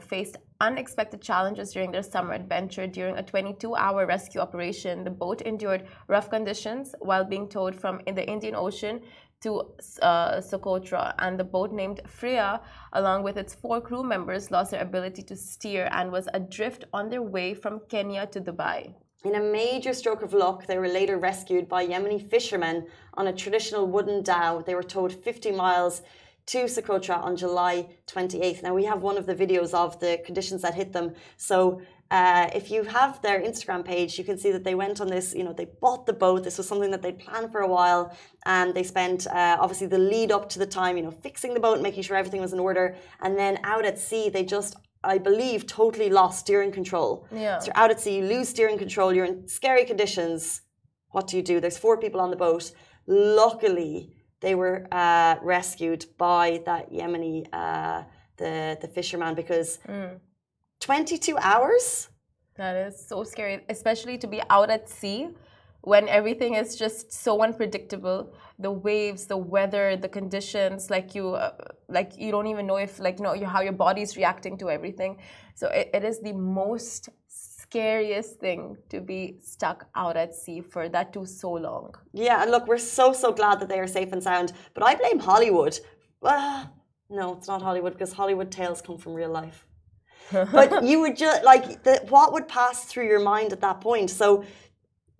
faced 0.00 0.36
unexpected 0.60 1.20
challenges 1.20 1.72
during 1.72 1.90
their 1.90 2.02
summer 2.02 2.32
adventure. 2.32 2.86
During 2.86 3.16
a 3.18 3.22
22 3.22 3.74
hour 3.74 4.06
rescue 4.06 4.40
operation, 4.40 5.04
the 5.04 5.10
boat 5.10 5.42
endured 5.42 5.86
rough 6.08 6.30
conditions 6.30 6.94
while 7.00 7.24
being 7.24 7.48
towed 7.48 7.74
from 7.74 8.00
in 8.06 8.14
the 8.14 8.26
Indian 8.26 8.54
Ocean 8.54 9.00
to 9.44 9.50
uh, 10.00 10.40
Socotra, 10.40 11.14
and 11.18 11.38
the 11.38 11.44
boat 11.44 11.70
named 11.70 12.00
Freya, 12.06 12.60
along 12.94 13.22
with 13.24 13.36
its 13.36 13.54
four 13.54 13.78
crew 13.80 14.02
members, 14.02 14.50
lost 14.50 14.70
their 14.70 14.80
ability 14.80 15.22
to 15.22 15.36
steer 15.36 15.88
and 15.92 16.10
was 16.10 16.28
adrift 16.32 16.84
on 16.94 17.10
their 17.10 17.20
way 17.20 17.52
from 17.52 17.80
Kenya 17.90 18.26
to 18.28 18.40
Dubai. 18.40 18.94
In 19.24 19.34
a 19.34 19.40
major 19.40 19.92
stroke 19.94 20.22
of 20.22 20.34
luck, 20.34 20.66
they 20.66 20.78
were 20.78 20.88
later 20.88 21.18
rescued 21.18 21.68
by 21.68 21.86
Yemeni 21.86 22.20
fishermen 22.30 22.86
on 23.14 23.26
a 23.26 23.32
traditional 23.32 23.86
wooden 23.86 24.22
dhow. 24.22 24.62
They 24.64 24.74
were 24.74 24.82
towed 24.82 25.12
50 25.12 25.50
miles 25.52 26.02
to 26.46 26.64
Socotra 26.64 27.22
on 27.22 27.36
July 27.36 27.86
28th. 28.06 28.62
Now, 28.62 28.74
we 28.74 28.84
have 28.84 29.02
one 29.02 29.16
of 29.16 29.26
the 29.26 29.34
videos 29.34 29.72
of 29.72 29.98
the 30.00 30.20
conditions 30.24 30.62
that 30.62 30.74
hit 30.74 30.92
them. 30.92 31.14
So, 31.36 31.80
uh, 32.10 32.50
if 32.54 32.70
you 32.70 32.84
have 32.84 33.20
their 33.22 33.40
Instagram 33.40 33.84
page, 33.84 34.18
you 34.18 34.24
can 34.24 34.36
see 34.36 34.52
that 34.52 34.62
they 34.62 34.74
went 34.74 35.00
on 35.00 35.08
this, 35.08 35.34
you 35.34 35.42
know, 35.42 35.52
they 35.52 35.66
bought 35.80 36.06
the 36.06 36.12
boat. 36.12 36.44
This 36.44 36.58
was 36.58 36.68
something 36.68 36.90
that 36.90 37.02
they'd 37.02 37.18
planned 37.18 37.50
for 37.50 37.62
a 37.62 37.68
while. 37.68 38.16
And 38.44 38.74
they 38.74 38.82
spent, 38.82 39.26
uh, 39.26 39.56
obviously, 39.58 39.86
the 39.86 39.98
lead 39.98 40.30
up 40.30 40.48
to 40.50 40.58
the 40.58 40.66
time, 40.66 40.96
you 40.96 41.02
know, 41.02 41.10
fixing 41.10 41.54
the 41.54 41.60
boat, 41.60 41.80
making 41.80 42.02
sure 42.02 42.16
everything 42.16 42.40
was 42.40 42.52
in 42.52 42.60
order. 42.60 42.96
And 43.22 43.38
then 43.38 43.58
out 43.64 43.84
at 43.86 43.98
sea, 43.98 44.28
they 44.28 44.44
just, 44.44 44.76
I 45.02 45.18
believe, 45.18 45.66
totally 45.66 46.10
lost 46.10 46.40
steering 46.40 46.72
control. 46.72 47.26
Yeah. 47.32 47.58
So 47.58 47.72
out 47.74 47.90
at 47.90 48.00
sea, 48.00 48.18
you 48.18 48.24
lose 48.24 48.50
steering 48.50 48.78
control, 48.78 49.12
you're 49.12 49.24
in 49.24 49.48
scary 49.48 49.84
conditions. 49.84 50.60
What 51.10 51.26
do 51.26 51.36
you 51.36 51.42
do? 51.42 51.58
There's 51.58 51.78
four 51.78 51.98
people 51.98 52.20
on 52.20 52.30
the 52.30 52.36
boat. 52.36 52.70
Luckily, 53.06 54.14
they 54.44 54.54
were 54.54 54.86
uh, 54.92 55.36
rescued 55.42 56.06
by 56.18 56.60
that 56.66 56.92
Yemeni, 56.92 57.46
uh, 57.52 58.02
the, 58.36 58.78
the 58.80 58.88
fisherman, 58.88 59.34
because 59.34 59.78
22 60.80 61.36
hours? 61.38 62.08
That 62.56 62.76
is 62.76 62.94
so 63.08 63.24
scary, 63.24 63.64
especially 63.68 64.16
to 64.18 64.26
be 64.26 64.40
out 64.50 64.70
at 64.70 64.88
sea 64.88 65.28
when 65.80 66.08
everything 66.08 66.54
is 66.54 66.76
just 66.76 67.12
so 67.12 67.42
unpredictable. 67.42 68.32
The 68.58 68.70
waves, 68.70 69.26
the 69.26 69.36
weather, 69.36 69.96
the 69.96 70.08
conditions, 70.08 70.90
like 70.90 71.14
you, 71.14 71.34
uh, 71.34 71.52
like 71.88 72.16
you 72.16 72.30
don't 72.30 72.46
even 72.46 72.66
know 72.66 72.76
if, 72.76 73.00
like, 73.00 73.18
you 73.18 73.24
know, 73.24 73.34
you, 73.34 73.46
how 73.46 73.62
your 73.62 73.72
body's 73.72 74.16
reacting 74.16 74.56
to 74.58 74.70
everything. 74.70 75.18
So 75.54 75.68
it, 75.68 75.90
it 75.92 76.04
is 76.04 76.20
the 76.20 76.32
most 76.32 77.08
scariest 77.64 78.32
thing 78.44 78.60
to 78.92 79.00
be 79.00 79.20
stuck 79.52 79.78
out 80.02 80.16
at 80.16 80.30
sea 80.42 80.60
for 80.72 80.84
that 80.94 81.06
too 81.14 81.26
so 81.26 81.50
long. 81.68 81.86
Yeah, 82.12 82.42
and 82.42 82.50
look, 82.50 82.64
we're 82.66 82.86
so, 82.98 83.12
so 83.12 83.28
glad 83.40 83.56
that 83.60 83.68
they 83.68 83.80
are 83.84 83.92
safe 83.98 84.10
and 84.14 84.22
sound. 84.22 84.48
But 84.74 84.82
I 84.88 84.92
blame 85.02 85.18
Hollywood. 85.30 85.74
No, 87.18 87.26
it's 87.36 87.48
not 87.52 87.60
Hollywood 87.68 87.92
because 87.96 88.12
Hollywood 88.12 88.50
tales 88.50 88.80
come 88.86 88.98
from 88.98 89.12
real 89.14 89.30
life. 89.42 89.66
but 90.58 90.84
you 90.88 91.00
would 91.02 91.16
just 91.16 91.44
like 91.44 91.64
the, 91.86 91.94
what 92.08 92.32
would 92.32 92.48
pass 92.48 92.76
through 92.86 93.06
your 93.12 93.20
mind 93.20 93.52
at 93.52 93.60
that 93.60 93.80
point. 93.80 94.08
So 94.10 94.44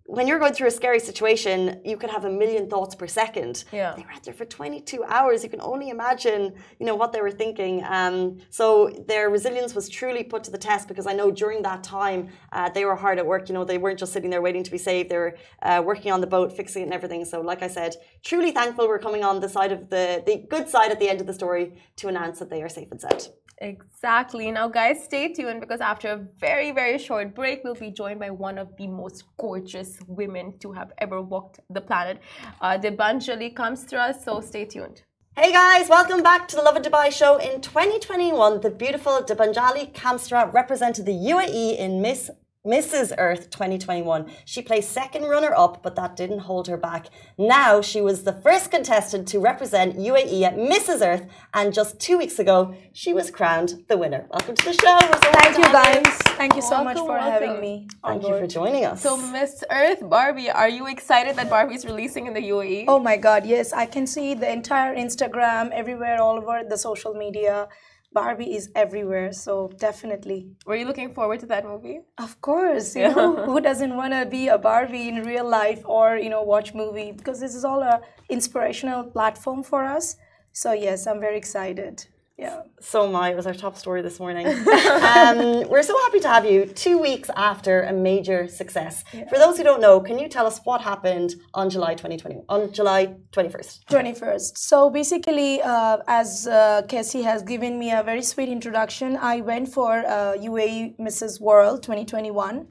when 0.06 0.28
you're 0.28 0.38
going 0.38 0.52
through 0.52 0.68
a 0.68 0.70
scary 0.70 1.00
situation, 1.00 1.80
you 1.82 1.96
could 1.96 2.10
have 2.10 2.26
a 2.26 2.30
million 2.30 2.68
thoughts 2.68 2.94
per 2.94 3.06
second. 3.06 3.64
Yeah. 3.72 3.94
They 3.96 4.02
were 4.02 4.12
out 4.12 4.22
there 4.22 4.34
for 4.34 4.44
22 4.44 5.02
hours. 5.04 5.42
You 5.42 5.48
can 5.48 5.62
only 5.62 5.88
imagine, 5.88 6.52
you 6.78 6.84
know, 6.84 6.94
what 6.94 7.12
they 7.12 7.22
were 7.22 7.30
thinking. 7.30 7.82
Um, 7.88 8.38
so 8.50 8.90
their 9.08 9.30
resilience 9.30 9.74
was 9.74 9.88
truly 9.88 10.22
put 10.22 10.44
to 10.44 10.50
the 10.50 10.58
test 10.58 10.88
because 10.88 11.06
I 11.06 11.14
know 11.14 11.30
during 11.30 11.62
that 11.62 11.82
time 11.82 12.28
uh, 12.52 12.68
they 12.68 12.84
were 12.84 12.96
hard 12.96 13.18
at 13.18 13.24
work. 13.24 13.48
You 13.48 13.54
know, 13.54 13.64
they 13.64 13.78
weren't 13.78 13.98
just 13.98 14.12
sitting 14.12 14.28
there 14.28 14.42
waiting 14.42 14.62
to 14.62 14.70
be 14.70 14.76
saved. 14.76 15.08
They 15.08 15.16
were 15.16 15.36
uh, 15.62 15.82
working 15.84 16.12
on 16.12 16.20
the 16.20 16.26
boat, 16.26 16.54
fixing 16.54 16.82
it 16.82 16.86
and 16.86 16.94
everything. 16.94 17.24
So, 17.24 17.40
like 17.40 17.62
I 17.62 17.68
said, 17.68 17.96
truly 18.22 18.50
thankful 18.50 18.86
we're 18.86 18.98
coming 18.98 19.24
on 19.24 19.40
the 19.40 19.48
side 19.48 19.72
of 19.72 19.88
the 19.88 20.22
the 20.26 20.44
good 20.50 20.68
side 20.68 20.90
at 20.90 20.98
the 21.00 21.08
end 21.08 21.22
of 21.22 21.26
the 21.26 21.34
story 21.34 21.72
to 21.96 22.08
announce 22.08 22.38
that 22.40 22.50
they 22.50 22.62
are 22.62 22.68
safe 22.68 22.90
and 22.90 23.00
sound. 23.00 23.28
Exactly. 23.58 24.50
Now, 24.50 24.68
guys, 24.68 25.04
stay 25.04 25.32
tuned 25.32 25.60
because 25.60 25.80
after 25.80 26.08
a 26.08 26.16
very, 26.38 26.72
very 26.72 26.98
short 26.98 27.34
break, 27.34 27.62
we'll 27.62 27.74
be 27.74 27.90
joined 27.90 28.20
by 28.20 28.30
one 28.30 28.58
of 28.58 28.76
the 28.76 28.86
most 28.86 29.24
gorgeous 29.38 29.98
women 30.08 30.58
to 30.58 30.72
have 30.72 30.92
ever 30.98 31.22
walked 31.22 31.60
the 31.70 31.80
planet. 31.80 32.18
Uh, 32.60 32.78
Debanjali 32.78 33.54
comes 33.54 33.84
to 33.86 33.96
us, 33.96 34.24
so 34.24 34.40
stay 34.40 34.64
tuned. 34.64 35.02
Hey 35.36 35.50
guys, 35.52 35.88
welcome 35.88 36.22
back 36.22 36.46
to 36.46 36.56
the 36.56 36.62
Lovin 36.62 36.82
Dubai 36.82 37.10
show. 37.10 37.38
In 37.38 37.60
2021, 37.60 38.60
the 38.60 38.70
beautiful 38.70 39.14
Debanjali 39.14 39.92
Kamstra 39.92 40.52
represented 40.52 41.06
the 41.06 41.12
UAE 41.12 41.76
in 41.76 42.00
Miss 42.00 42.30
Mrs. 42.66 43.12
Earth 43.18 43.50
2021. 43.50 44.30
She 44.46 44.62
placed 44.62 44.90
second 44.90 45.24
runner 45.24 45.52
up, 45.54 45.82
but 45.82 45.96
that 45.96 46.16
didn't 46.16 46.38
hold 46.38 46.66
her 46.68 46.78
back. 46.78 47.08
Now 47.36 47.82
she 47.82 48.00
was 48.00 48.24
the 48.24 48.32
first 48.32 48.70
contestant 48.70 49.28
to 49.28 49.38
represent 49.38 49.98
UAE 49.98 50.42
at 50.44 50.56
Mrs. 50.56 51.06
Earth, 51.06 51.26
and 51.52 51.74
just 51.74 52.00
two 52.00 52.16
weeks 52.16 52.38
ago, 52.38 52.74
she 52.94 53.12
was 53.12 53.30
crowned 53.30 53.84
the 53.88 53.98
winner. 53.98 54.26
Welcome 54.30 54.54
to 54.54 54.64
the 54.64 54.72
show. 54.72 54.98
So 54.98 55.32
Thank 55.32 55.58
you 55.58 55.64
to 55.64 55.68
have 55.68 56.04
guys. 56.04 56.16
Thank 56.38 56.56
you 56.56 56.62
so 56.62 56.82
much 56.82 56.96
for 56.96 57.08
welcome. 57.08 57.32
having 57.32 57.60
me. 57.60 57.86
on 58.02 58.20
Thank 58.20 58.32
you 58.32 58.38
for 58.38 58.46
joining 58.46 58.86
us. 58.86 59.02
So, 59.02 59.16
Miss 59.16 59.62
Earth, 59.70 60.00
Barbie, 60.08 60.48
are 60.48 60.68
you 60.68 60.86
excited 60.86 61.36
that 61.36 61.50
Barbie's 61.50 61.84
releasing 61.84 62.26
in 62.26 62.32
the? 62.32 62.44
UAE? 62.44 62.84
Oh 62.88 62.98
my 62.98 63.16
god, 63.16 63.46
yes, 63.46 63.72
I 63.72 63.86
can 63.86 64.06
see 64.06 64.34
the 64.34 64.50
entire 64.50 64.94
Instagram 64.94 65.70
everywhere, 65.70 66.20
all 66.20 66.36
over 66.38 66.62
the 66.68 66.76
social 66.76 67.14
media. 67.14 67.68
Barbie 68.14 68.54
is 68.54 68.70
everywhere, 68.76 69.32
so 69.32 69.68
definitely. 69.78 70.46
Were 70.66 70.76
you 70.76 70.86
looking 70.86 71.12
forward 71.12 71.40
to 71.40 71.46
that 71.46 71.64
movie? 71.64 72.00
Of 72.16 72.40
course, 72.40 72.94
you 72.94 73.08
know, 73.08 73.44
who 73.44 73.60
doesn't 73.60 73.96
want 73.96 74.12
to 74.12 74.24
be 74.24 74.48
a 74.48 74.56
Barbie 74.56 75.08
in 75.08 75.24
real 75.24 75.48
life 75.48 75.82
or, 75.84 76.16
you 76.16 76.30
know, 76.30 76.42
watch 76.42 76.72
movie 76.74 77.10
because 77.10 77.40
this 77.40 77.54
is 77.54 77.64
all 77.64 77.82
a 77.82 78.00
inspirational 78.30 79.02
platform 79.04 79.64
for 79.64 79.84
us. 79.84 80.16
So 80.52 80.72
yes, 80.72 81.06
I'm 81.08 81.20
very 81.20 81.36
excited. 81.36 82.06
Yeah. 82.36 82.62
So 82.80 83.06
am 83.06 83.14
I. 83.14 83.30
It 83.30 83.36
was 83.36 83.46
our 83.46 83.54
top 83.54 83.76
story 83.76 84.02
this 84.02 84.18
morning. 84.18 84.46
um, 84.48 85.68
we're 85.68 85.84
so 85.84 85.96
happy 86.04 86.18
to 86.18 86.28
have 86.28 86.44
you 86.44 86.66
two 86.66 86.98
weeks 86.98 87.30
after 87.36 87.82
a 87.82 87.92
major 87.92 88.48
success. 88.48 89.04
For 89.28 89.38
those 89.38 89.56
who 89.56 89.62
don't 89.62 89.80
know, 89.80 90.00
can 90.00 90.18
you 90.18 90.28
tell 90.28 90.44
us 90.44 90.58
what 90.64 90.80
happened 90.80 91.36
on 91.54 91.70
July 91.70 91.94
2020, 91.94 92.42
on 92.48 92.72
July 92.72 93.14
21st? 93.30 93.84
21st. 93.88 94.58
So 94.58 94.90
basically, 94.90 95.62
uh, 95.62 95.98
as 96.08 96.48
uh, 96.48 96.82
Cassie 96.88 97.22
has 97.22 97.42
given 97.42 97.78
me 97.78 97.92
a 97.92 98.02
very 98.02 98.22
sweet 98.22 98.48
introduction, 98.48 99.16
I 99.16 99.40
went 99.40 99.68
for 99.68 99.98
uh, 99.98 100.34
UAE 100.36 100.98
Mrs. 100.98 101.40
World 101.40 101.84
2021. 101.84 102.66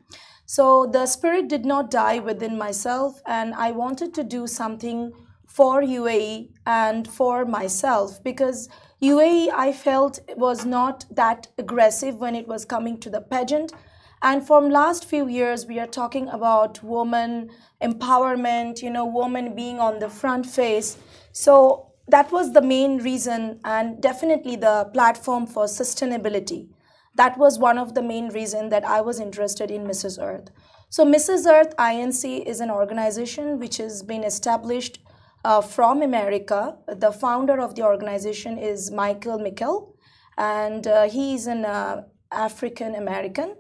So 0.46 0.86
the 0.92 1.06
spirit 1.06 1.48
did 1.48 1.66
not 1.66 1.90
die 1.90 2.20
within 2.20 2.58
myself, 2.58 3.22
and 3.26 3.54
I 3.54 3.72
wanted 3.72 4.14
to 4.16 4.26
do 4.26 4.46
something 4.46 5.14
for 5.48 5.82
UAE 5.82 6.50
and 6.66 7.08
for 7.08 7.46
myself 7.46 8.22
because 8.24 8.68
UAE 9.04 9.50
I 9.54 9.74
felt 9.74 10.22
was 10.38 10.64
not 10.64 11.04
that 11.12 11.50
aggressive 11.58 12.16
when 12.22 12.38
it 12.38 12.48
was 12.48 12.64
coming 12.64 12.98
to 13.02 13.10
the 13.10 13.20
pageant. 13.20 13.74
And 14.22 14.48
from 14.48 14.70
last 14.70 15.04
few 15.04 15.28
years, 15.28 15.66
we 15.66 15.78
are 15.78 15.88
talking 15.88 16.30
about 16.30 16.82
woman 16.82 17.50
empowerment, 17.82 18.82
you 18.82 18.90
know, 18.90 19.06
women 19.06 19.56
being 19.56 19.78
on 19.78 20.00
the 20.00 20.08
front 20.08 20.46
face. 20.46 20.98
So 21.34 21.92
that 22.08 22.32
was 22.32 22.54
the 22.54 22.62
main 22.62 23.00
reason, 23.00 23.60
and 23.66 24.02
definitely 24.02 24.56
the 24.56 24.90
platform 24.94 25.48
for 25.48 25.66
sustainability. 25.66 26.70
That 27.16 27.38
was 27.38 27.60
one 27.60 27.78
of 27.78 27.96
the 27.96 28.02
main 28.02 28.30
reason 28.30 28.70
that 28.70 28.86
I 28.86 29.02
was 29.02 29.20
interested 29.20 29.70
in 29.70 29.86
Mrs. 29.86 30.18
Earth. 30.18 30.50
So 30.90 31.06
Mrs. 31.06 31.46
Earth 31.46 31.76
INC 31.78 32.46
is 32.46 32.62
an 32.62 32.72
organization 32.72 33.60
which 33.60 33.78
has 33.78 34.02
been 34.02 34.24
established 34.24 35.00
uh, 35.44 35.62
from 35.62 36.02
America. 36.02 36.78
The 36.88 37.12
founder 37.12 37.60
of 37.60 37.76
the 37.76 37.84
organization 37.84 38.58
is 38.58 38.92
Michael 38.92 39.40
Mikkel, 39.40 39.94
and 40.38 40.88
uh, 40.88 41.10
he 41.10 41.36
is 41.36 41.48
an 41.48 41.66
uh, 41.66 42.04
African 42.32 42.96
American. 42.96 43.56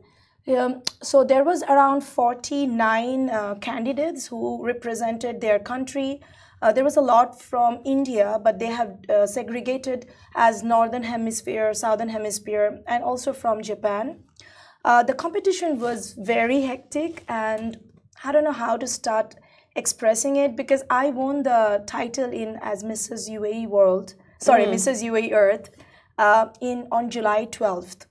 Um, 0.45 0.81
so 1.01 1.23
there 1.23 1.43
was 1.43 1.63
around 1.63 2.01
49 2.01 3.29
uh, 3.29 3.55
candidates 3.55 4.27
who 4.27 4.65
represented 4.65 5.39
their 5.39 5.59
country. 5.59 6.21
Uh, 6.61 6.71
there 6.71 6.83
was 6.83 6.97
a 6.97 7.01
lot 7.01 7.41
from 7.41 7.79
India, 7.85 8.39
but 8.43 8.59
they 8.59 8.67
have 8.67 8.97
uh, 9.09 9.25
segregated 9.25 10.07
as 10.35 10.63
Northern 10.63 11.03
Hemisphere, 11.03 11.73
Southern 11.73 12.09
Hemisphere, 12.09 12.81
and 12.87 13.03
also 13.03 13.31
from 13.33 13.61
Japan. 13.61 14.23
The 14.85 15.13
competition 15.13 15.79
was 15.79 16.13
very 16.13 16.61
hectic, 16.61 17.23
and 17.29 17.77
I 18.23 18.31
don't 18.33 18.43
know 18.43 18.51
how 18.51 18.75
to 18.77 18.87
start 18.87 19.35
expressing 19.75 20.35
it 20.35 20.55
because 20.55 20.83
I 20.89 21.09
won 21.09 21.43
the 21.43 21.83
title 21.85 22.31
in 22.31 22.59
as 22.61 22.83
Mrs. 22.83 23.29
UAE 23.29 23.67
World, 23.67 24.15
sorry, 24.39 24.65
Mrs. 24.65 25.03
UAE 25.03 25.31
Earth, 25.31 25.69
uh, 26.17 26.47
in 26.61 26.87
on 26.91 27.09
July 27.09 27.45
12th, 27.47 28.05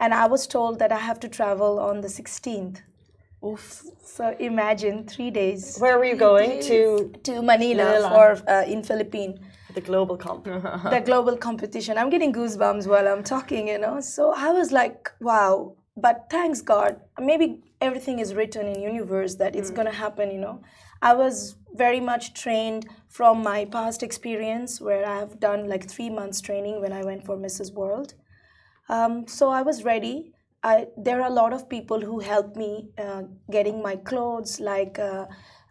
and 0.00 0.14
I 0.14 0.26
was 0.26 0.46
told 0.46 0.78
that 0.78 0.92
I 0.92 0.98
have 0.98 1.20
to 1.20 1.28
travel 1.28 1.78
on 1.80 2.00
the 2.00 2.08
16th. 2.08 2.82
Oof. 3.44 3.84
So 4.04 4.36
imagine 4.38 5.04
three 5.04 5.30
days 5.30 5.78
Where 5.78 5.98
were 5.98 6.04
you 6.04 6.14
going 6.14 6.60
to 6.62 7.12
to 7.24 7.42
Manila, 7.42 7.84
Manila. 7.84 8.08
for 8.10 8.50
uh, 8.50 8.64
in 8.64 8.84
Philippines 8.84 9.40
the 9.74 9.80
global 9.80 10.16
comp? 10.16 10.44
the 10.44 11.02
global 11.04 11.36
competition. 11.36 11.98
I'm 11.98 12.10
getting 12.10 12.32
goosebumps 12.32 12.86
while 12.86 13.08
I'm 13.08 13.24
talking, 13.24 13.68
you 13.68 13.78
know. 13.78 14.00
So 14.00 14.32
I 14.36 14.50
was 14.50 14.70
like, 14.70 15.10
wow. 15.20 15.74
But 15.96 16.26
thanks 16.30 16.62
God, 16.62 17.00
maybe 17.20 17.60
everything 17.80 18.18
is 18.18 18.34
written 18.34 18.66
in 18.66 18.80
universe 18.80 19.34
that 19.36 19.54
it's 19.56 19.70
gonna 19.70 19.92
happen, 19.92 20.30
you 20.30 20.38
know. 20.38 20.60
I 21.02 21.14
was 21.14 21.56
very 21.74 21.98
much 21.98 22.32
trained 22.32 22.88
from 23.08 23.42
my 23.42 23.64
past 23.64 24.04
experience 24.04 24.80
where 24.80 25.04
I 25.04 25.18
have 25.18 25.40
done 25.40 25.68
like 25.68 25.90
three 25.90 26.08
months 26.08 26.40
training 26.40 26.80
when 26.80 26.92
I 26.92 27.02
went 27.02 27.26
for 27.26 27.36
Mrs. 27.36 27.72
World. 27.74 28.14
Um, 28.88 29.26
so 29.26 29.48
I 29.48 29.62
was 29.62 29.82
ready. 29.82 30.32
I, 30.62 30.86
there 30.96 31.20
are 31.20 31.28
a 31.28 31.34
lot 31.34 31.52
of 31.52 31.68
people 31.68 32.00
who 32.00 32.20
helped 32.20 32.56
me 32.56 32.90
uh, 32.96 33.22
getting 33.50 33.82
my 33.82 33.96
clothes, 33.96 34.60
like 34.60 34.96
uh, 35.00 35.26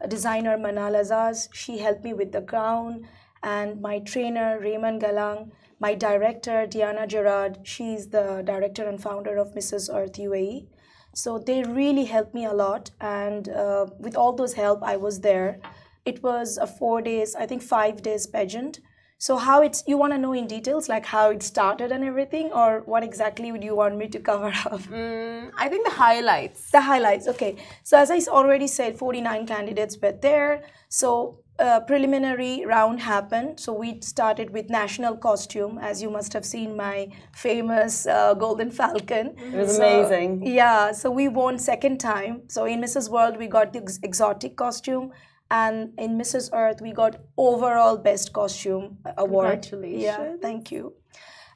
designer 0.10 0.58
Manal 0.58 1.00
Azaz. 1.00 1.48
She 1.54 1.78
helped 1.78 2.04
me 2.04 2.14
with 2.14 2.34
the 2.34 2.42
gown, 2.42 3.08
and 3.42 3.80
my 3.80 4.00
trainer 4.00 4.60
Raymond 4.60 5.02
Galang, 5.02 5.52
my 5.80 5.96
director 5.96 6.68
Diana 6.68 7.08
Gerard. 7.08 7.60
She's 7.64 8.10
the 8.10 8.42
director 8.46 8.84
and 8.84 9.02
founder 9.02 9.38
of 9.38 9.54
Mrs. 9.54 9.94
Earth 9.94 10.14
UAE. 10.14 10.68
So 11.14 11.38
they 11.38 11.64
really 11.64 12.06
helped 12.06 12.34
me 12.34 12.46
a 12.46 12.54
lot, 12.54 12.92
and 13.00 13.50
uh, 13.50 13.88
with 14.00 14.16
all 14.16 14.34
those 14.34 14.54
help, 14.54 14.84
I 14.84 14.98
was 14.98 15.20
there. 15.22 15.60
It 16.06 16.24
was 16.24 16.58
a 16.58 16.68
four 16.68 17.02
days, 17.02 17.36
I 17.36 17.46
think 17.46 17.62
five 17.62 18.02
days 18.02 18.28
pageant. 18.28 18.80
So 19.26 19.38
how 19.38 19.62
it's 19.62 19.84
you 19.86 19.98
want 20.02 20.14
to 20.14 20.18
know 20.18 20.34
in 20.34 20.48
details 20.48 20.90
like 20.90 21.06
how 21.06 21.30
it 21.30 21.44
started 21.44 21.92
and 21.92 22.04
everything, 22.04 22.52
or 22.52 22.82
what 22.94 23.04
exactly 23.04 23.52
would 23.52 23.64
you 23.64 23.76
want 23.76 23.96
me 23.96 24.08
to 24.08 24.20
cover 24.20 24.48
up? 24.72 24.82
Mm, 24.82 25.52
I 25.58 25.70
think 25.70 25.86
the 25.86 25.94
highlights. 25.94 26.72
The 26.72 26.82
highlights. 26.82 27.28
Okay. 27.28 27.58
So 27.84 28.00
as 28.00 28.10
I 28.10 28.18
already 28.40 28.66
said, 28.68 28.98
49 28.98 29.46
candidates 29.46 29.96
were 30.02 30.14
there. 30.14 30.64
So 30.90 31.38
uh, 31.60 31.82
preliminary 31.82 32.66
round 32.66 33.00
happened. 33.02 33.60
So 33.60 33.74
we 33.74 34.02
started 34.02 34.50
with 34.50 34.72
national 34.72 35.18
costume, 35.18 35.78
as 35.78 36.02
you 36.02 36.10
must 36.10 36.34
have 36.34 36.44
seen 36.44 36.76
my 36.76 37.10
famous 37.36 38.08
uh, 38.08 38.34
golden 38.34 38.72
falcon. 38.72 39.36
It 39.38 39.54
was 39.54 39.76
So- 39.78 39.84
amazing. 39.84 40.48
Yeah. 40.48 40.94
So 40.94 41.12
we 41.12 41.28
won 41.28 41.60
second 41.60 42.00
time. 42.00 42.42
So 42.48 42.66
in 42.66 42.82
Mrs. 42.82 43.08
World 43.08 43.38
we 43.38 43.46
got 43.46 43.72
the 43.72 43.84
ex- 43.84 44.00
exotic 44.02 44.56
costume. 44.56 45.12
And 45.52 45.94
in 46.00 46.18
Mrs. 46.18 46.50
Earth, 46.54 46.82
we 46.82 46.94
got 46.94 47.18
overall 47.38 47.98
best 47.98 48.32
costume 48.32 49.00
award. 49.18 49.64
Congratulations! 49.64 50.04
Yeah, 50.04 50.36
thank 50.42 50.72
you. 50.72 50.94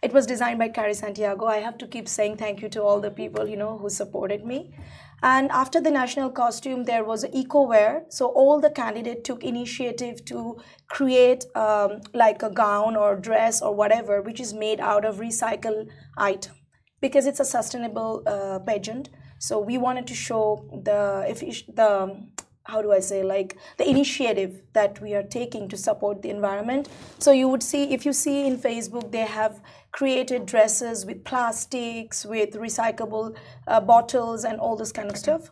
It 0.01 0.11
was 0.13 0.25
designed 0.25 0.59
by 0.59 0.67
Carrie 0.67 0.93
Santiago. 0.93 1.45
I 1.45 1.59
have 1.67 1.77
to 1.79 1.87
keep 1.87 2.09
saying 2.09 2.35
thank 2.37 2.61
you 2.61 2.69
to 2.69 2.83
all 2.83 2.99
the 2.99 3.09
people 3.09 3.47
you 3.47 3.55
know 3.55 3.77
who 3.77 3.89
supported 3.89 4.45
me. 4.45 4.75
And 5.23 5.49
after 5.49 5.79
the 5.81 5.91
national 5.91 6.29
costume, 6.29 6.83
there 6.83 7.05
was 7.05 7.25
eco 7.33 7.61
wear. 7.61 8.03
So 8.09 8.27
all 8.27 8.59
the 8.59 8.69
candidate 8.69 9.23
took 9.23 9.43
initiative 9.43 10.23
to 10.25 10.57
create 10.89 11.45
um, 11.55 12.01
like 12.13 12.43
a 12.43 12.49
gown 12.49 12.95
or 12.97 13.15
dress 13.15 13.61
or 13.61 13.73
whatever, 13.73 14.21
which 14.21 14.39
is 14.39 14.53
made 14.53 14.79
out 14.81 15.05
of 15.05 15.17
recycled 15.17 15.87
item 16.17 16.55
because 17.01 17.25
it's 17.25 17.39
a 17.39 17.45
sustainable 17.45 18.23
uh, 18.27 18.59
pageant. 18.59 19.09
So 19.39 19.59
we 19.59 19.77
wanted 19.77 20.05
to 20.07 20.15
show 20.15 20.67
the 20.83 21.25
effic- 21.31 21.73
the 21.73 22.27
how 22.65 22.81
do 22.81 22.91
I 22.91 22.99
say 22.99 23.23
like 23.23 23.57
the 23.77 23.87
initiative 23.87 24.61
that 24.73 24.99
we 24.99 25.13
are 25.13 25.23
taking 25.23 25.67
to 25.69 25.77
support 25.77 26.21
the 26.21 26.29
environment. 26.29 26.89
So 27.19 27.31
you 27.31 27.47
would 27.47 27.63
see 27.63 27.93
if 27.93 28.05
you 28.05 28.13
see 28.13 28.47
in 28.47 28.57
Facebook 28.57 29.11
they 29.11 29.25
have 29.25 29.61
created 29.91 30.45
dresses 30.45 31.05
with 31.05 31.23
plastics, 31.23 32.25
with 32.25 32.55
recyclable 32.55 33.35
uh, 33.67 33.79
bottles 33.79 34.43
and 34.43 34.59
all 34.59 34.75
this 34.75 34.91
kind 34.91 35.09
of 35.09 35.17
stuff. 35.17 35.51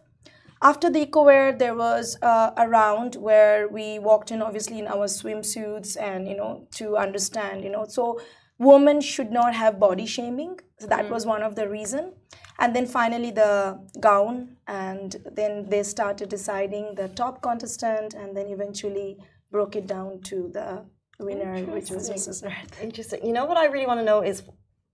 After 0.62 0.90
the 0.90 1.06
EcoWear, 1.06 1.60
there 1.60 1.76
was 1.76 2.18
uh, 2.22 2.52
a 2.56 2.68
round 2.68 3.16
where 3.16 3.68
we 3.68 4.00
walked 4.00 4.32
in, 4.32 4.42
obviously 4.42 4.80
in 4.80 4.88
our 4.88 5.08
swimsuits, 5.08 5.98
and 6.00 6.28
you 6.28 6.38
know 6.38 6.68
to 6.76 6.98
understand, 6.98 7.64
you 7.64 7.70
know, 7.70 7.86
so 7.86 8.20
women 8.60 9.02
should 9.02 9.32
not 9.32 9.54
have 9.54 9.80
body 9.80 10.04
mm. 10.04 10.08
shaming. 10.08 10.60
So 10.80 10.88
that 10.88 11.06
mm. 11.06 11.10
was 11.10 11.26
one 11.26 11.44
of 11.44 11.56
the 11.56 11.70
reason. 11.70 12.14
And 12.60 12.76
then 12.76 12.86
finally 12.86 13.32
the 13.32 13.80
gown, 14.00 14.58
and 14.68 15.16
then 15.32 15.70
they 15.70 15.84
started 15.84 16.30
deciding 16.30 16.96
the 16.96 17.10
top 17.10 17.42
contestant, 17.42 18.14
and 18.14 18.38
then 18.38 18.48
eventually 18.48 19.18
broke 19.52 19.76
it 19.76 19.88
down 19.88 20.22
to 20.22 20.50
the 20.54 20.86
winner, 21.20 21.62
which 21.66 21.90
was 21.90 22.10
Mrs. 22.10 22.46
Earth. 22.46 22.82
Interesting. 22.82 23.26
You 23.26 23.34
know 23.34 23.46
what 23.46 23.58
I 23.58 23.66
really 23.66 23.88
want 23.88 24.00
to 24.00 24.06
know 24.06 24.22
is 24.22 24.44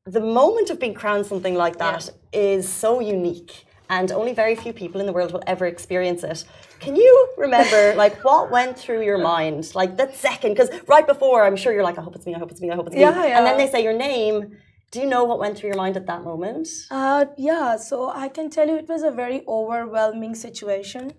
the 0.05 0.21
moment 0.21 0.69
of 0.69 0.79
being 0.79 0.93
crowned 0.93 1.25
something 1.25 1.55
like 1.55 1.77
that 1.77 2.09
is 2.31 2.67
so 2.67 2.99
unique 2.99 3.65
and 3.89 4.11
only 4.11 4.33
very 4.33 4.55
few 4.55 4.73
people 4.73 5.01
in 5.01 5.07
the 5.07 5.13
world 5.13 5.31
will 5.33 5.43
ever 5.47 5.65
experience 5.65 6.23
it. 6.23 6.45
Can 6.79 6.95
you 6.95 7.29
remember 7.37 7.93
like 7.95 8.23
what 8.23 8.51
went 8.51 8.77
through 8.77 9.01
your 9.03 9.17
mind 9.17 9.73
like 9.75 9.97
that 9.97 10.15
second 10.15 10.51
because 10.53 10.69
right 10.87 11.05
before 11.05 11.43
I'm 11.45 11.55
sure 11.55 11.73
you're 11.73 11.83
like 11.83 11.97
I 11.97 12.01
hope 12.01 12.15
it's 12.15 12.25
me 12.25 12.35
I 12.35 12.39
hope 12.39 12.51
it's 12.51 12.61
me 12.61 12.69
I 12.71 12.75
hope 12.75 12.87
it's 12.87 12.95
me 12.95 13.01
Yeah, 13.01 13.37
and 13.37 13.45
then 13.45 13.57
they 13.57 13.69
say 13.69 13.83
your 13.83 13.97
name 13.97 14.57
do 14.91 14.99
you 14.99 15.05
know 15.05 15.23
what 15.23 15.39
went 15.39 15.57
through 15.57 15.69
your 15.69 15.77
mind 15.77 15.97
at 15.97 16.07
that 16.07 16.23
moment? 16.23 16.67
Uh, 16.89 17.25
yeah, 17.37 17.77
so 17.77 18.09
I 18.09 18.27
can 18.27 18.49
tell 18.49 18.67
you 18.67 18.75
it 18.75 18.89
was 18.89 19.03
a 19.03 19.11
very 19.11 19.43
overwhelming 19.47 20.33
situation. 20.33 21.13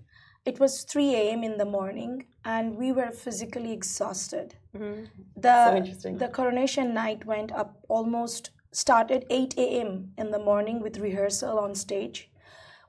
It 0.44 0.58
was 0.58 0.82
3 0.82 1.14
a.m. 1.14 1.44
in 1.44 1.56
the 1.56 1.64
morning, 1.64 2.26
and 2.44 2.76
we 2.76 2.90
were 2.90 3.10
physically 3.12 3.72
exhausted. 3.72 4.54
The, 5.36 5.66
So 5.66 5.76
interesting. 5.76 6.18
The 6.18 6.28
coronation 6.28 6.94
night 6.94 7.24
went 7.24 7.52
up 7.52 7.78
almost 7.88 8.50
started 8.72 9.24
8 9.30 9.54
a.m. 9.58 10.12
in 10.16 10.30
the 10.30 10.38
morning 10.38 10.80
with 10.80 10.98
rehearsal 10.98 11.58
on 11.58 11.74
stage. 11.74 12.29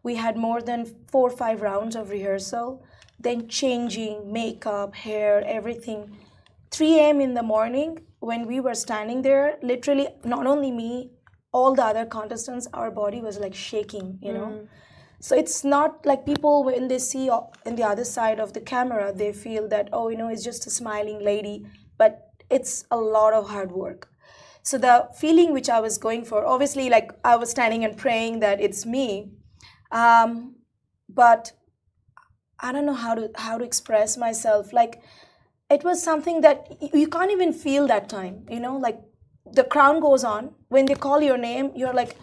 We 0.03 0.15
had 0.15 0.37
more 0.37 0.61
than 0.61 0.85
four 1.07 1.29
or 1.29 1.37
five 1.37 1.61
rounds 1.61 1.95
of 1.95 2.09
rehearsal, 2.09 2.83
then 3.19 3.47
changing, 3.47 4.31
makeup, 4.31 4.95
hair, 4.95 5.43
everything. 5.45 6.17
3 6.71 6.99
a.m. 6.99 7.21
in 7.21 7.33
the 7.33 7.43
morning, 7.43 7.99
when 8.19 8.47
we 8.47 8.59
were 8.59 8.73
standing 8.73 9.21
there, 9.21 9.57
literally, 9.61 10.07
not 10.23 10.47
only 10.47 10.71
me, 10.71 11.11
all 11.51 11.75
the 11.75 11.83
other 11.83 12.05
contestants, 12.05 12.67
our 12.73 12.89
body 12.89 13.21
was 13.21 13.37
like 13.37 13.53
shaking, 13.53 14.17
you 14.21 14.33
know. 14.33 14.47
Mm. 14.47 14.67
So 15.19 15.35
it's 15.35 15.63
not 15.63 16.05
like 16.05 16.25
people, 16.25 16.63
when 16.63 16.87
they 16.87 16.97
see 16.97 17.29
o- 17.29 17.51
in 17.65 17.75
the 17.75 17.83
other 17.83 18.05
side 18.05 18.39
of 18.39 18.53
the 18.53 18.61
camera, 18.61 19.13
they 19.13 19.33
feel 19.33 19.67
that, 19.67 19.89
oh, 19.93 20.09
you 20.09 20.17
know, 20.17 20.29
it's 20.29 20.43
just 20.43 20.65
a 20.65 20.69
smiling 20.69 21.23
lady, 21.23 21.65
but 21.97 22.31
it's 22.49 22.85
a 22.89 22.97
lot 22.97 23.33
of 23.33 23.49
hard 23.49 23.71
work. 23.71 24.09
So 24.63 24.77
the 24.77 25.09
feeling 25.15 25.53
which 25.53 25.69
I 25.69 25.79
was 25.79 25.97
going 25.97 26.25
for, 26.25 26.45
obviously, 26.45 26.89
like 26.89 27.11
I 27.23 27.35
was 27.35 27.51
standing 27.51 27.83
and 27.83 27.97
praying 27.97 28.39
that 28.39 28.61
it's 28.61 28.85
me, 28.85 29.31
um, 29.91 30.55
but 31.09 31.53
I 32.59 32.71
don't 32.71 32.85
know 32.85 32.93
how 32.93 33.15
to 33.15 33.31
how 33.35 33.57
to 33.57 33.63
express 33.63 34.17
myself. 34.17 34.73
Like 34.73 35.01
it 35.69 35.83
was 35.83 36.03
something 36.03 36.41
that 36.41 36.77
you 36.93 37.07
can't 37.07 37.31
even 37.31 37.53
feel 37.53 37.87
that 37.87 38.09
time. 38.09 38.45
You 38.49 38.59
know, 38.59 38.77
like 38.77 38.99
the 39.53 39.63
crown 39.63 39.99
goes 39.99 40.23
on 40.23 40.53
when 40.69 40.85
they 40.85 40.95
call 40.95 41.21
your 41.21 41.37
name. 41.37 41.71
You're 41.75 41.93
like, 41.93 42.15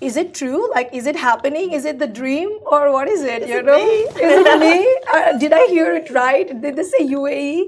is 0.00 0.16
it 0.16 0.34
true? 0.34 0.70
Like, 0.72 0.90
is 0.92 1.06
it 1.06 1.16
happening? 1.16 1.72
Is 1.72 1.84
it 1.84 1.98
the 1.98 2.06
dream 2.08 2.50
or 2.66 2.92
what 2.92 3.08
is 3.08 3.22
it? 3.22 3.48
you 3.48 3.58
it 3.58 3.64
know, 3.66 3.78
me? 3.78 3.84
is 4.22 4.46
it 4.46 4.60
me? 4.60 4.95
Uh, 5.12 5.38
did 5.38 5.52
I 5.52 5.66
hear 5.66 5.94
it 5.94 6.10
right? 6.10 6.48
Did 6.60 6.76
they 6.76 6.82
say 6.82 7.06
UAE? 7.06 7.66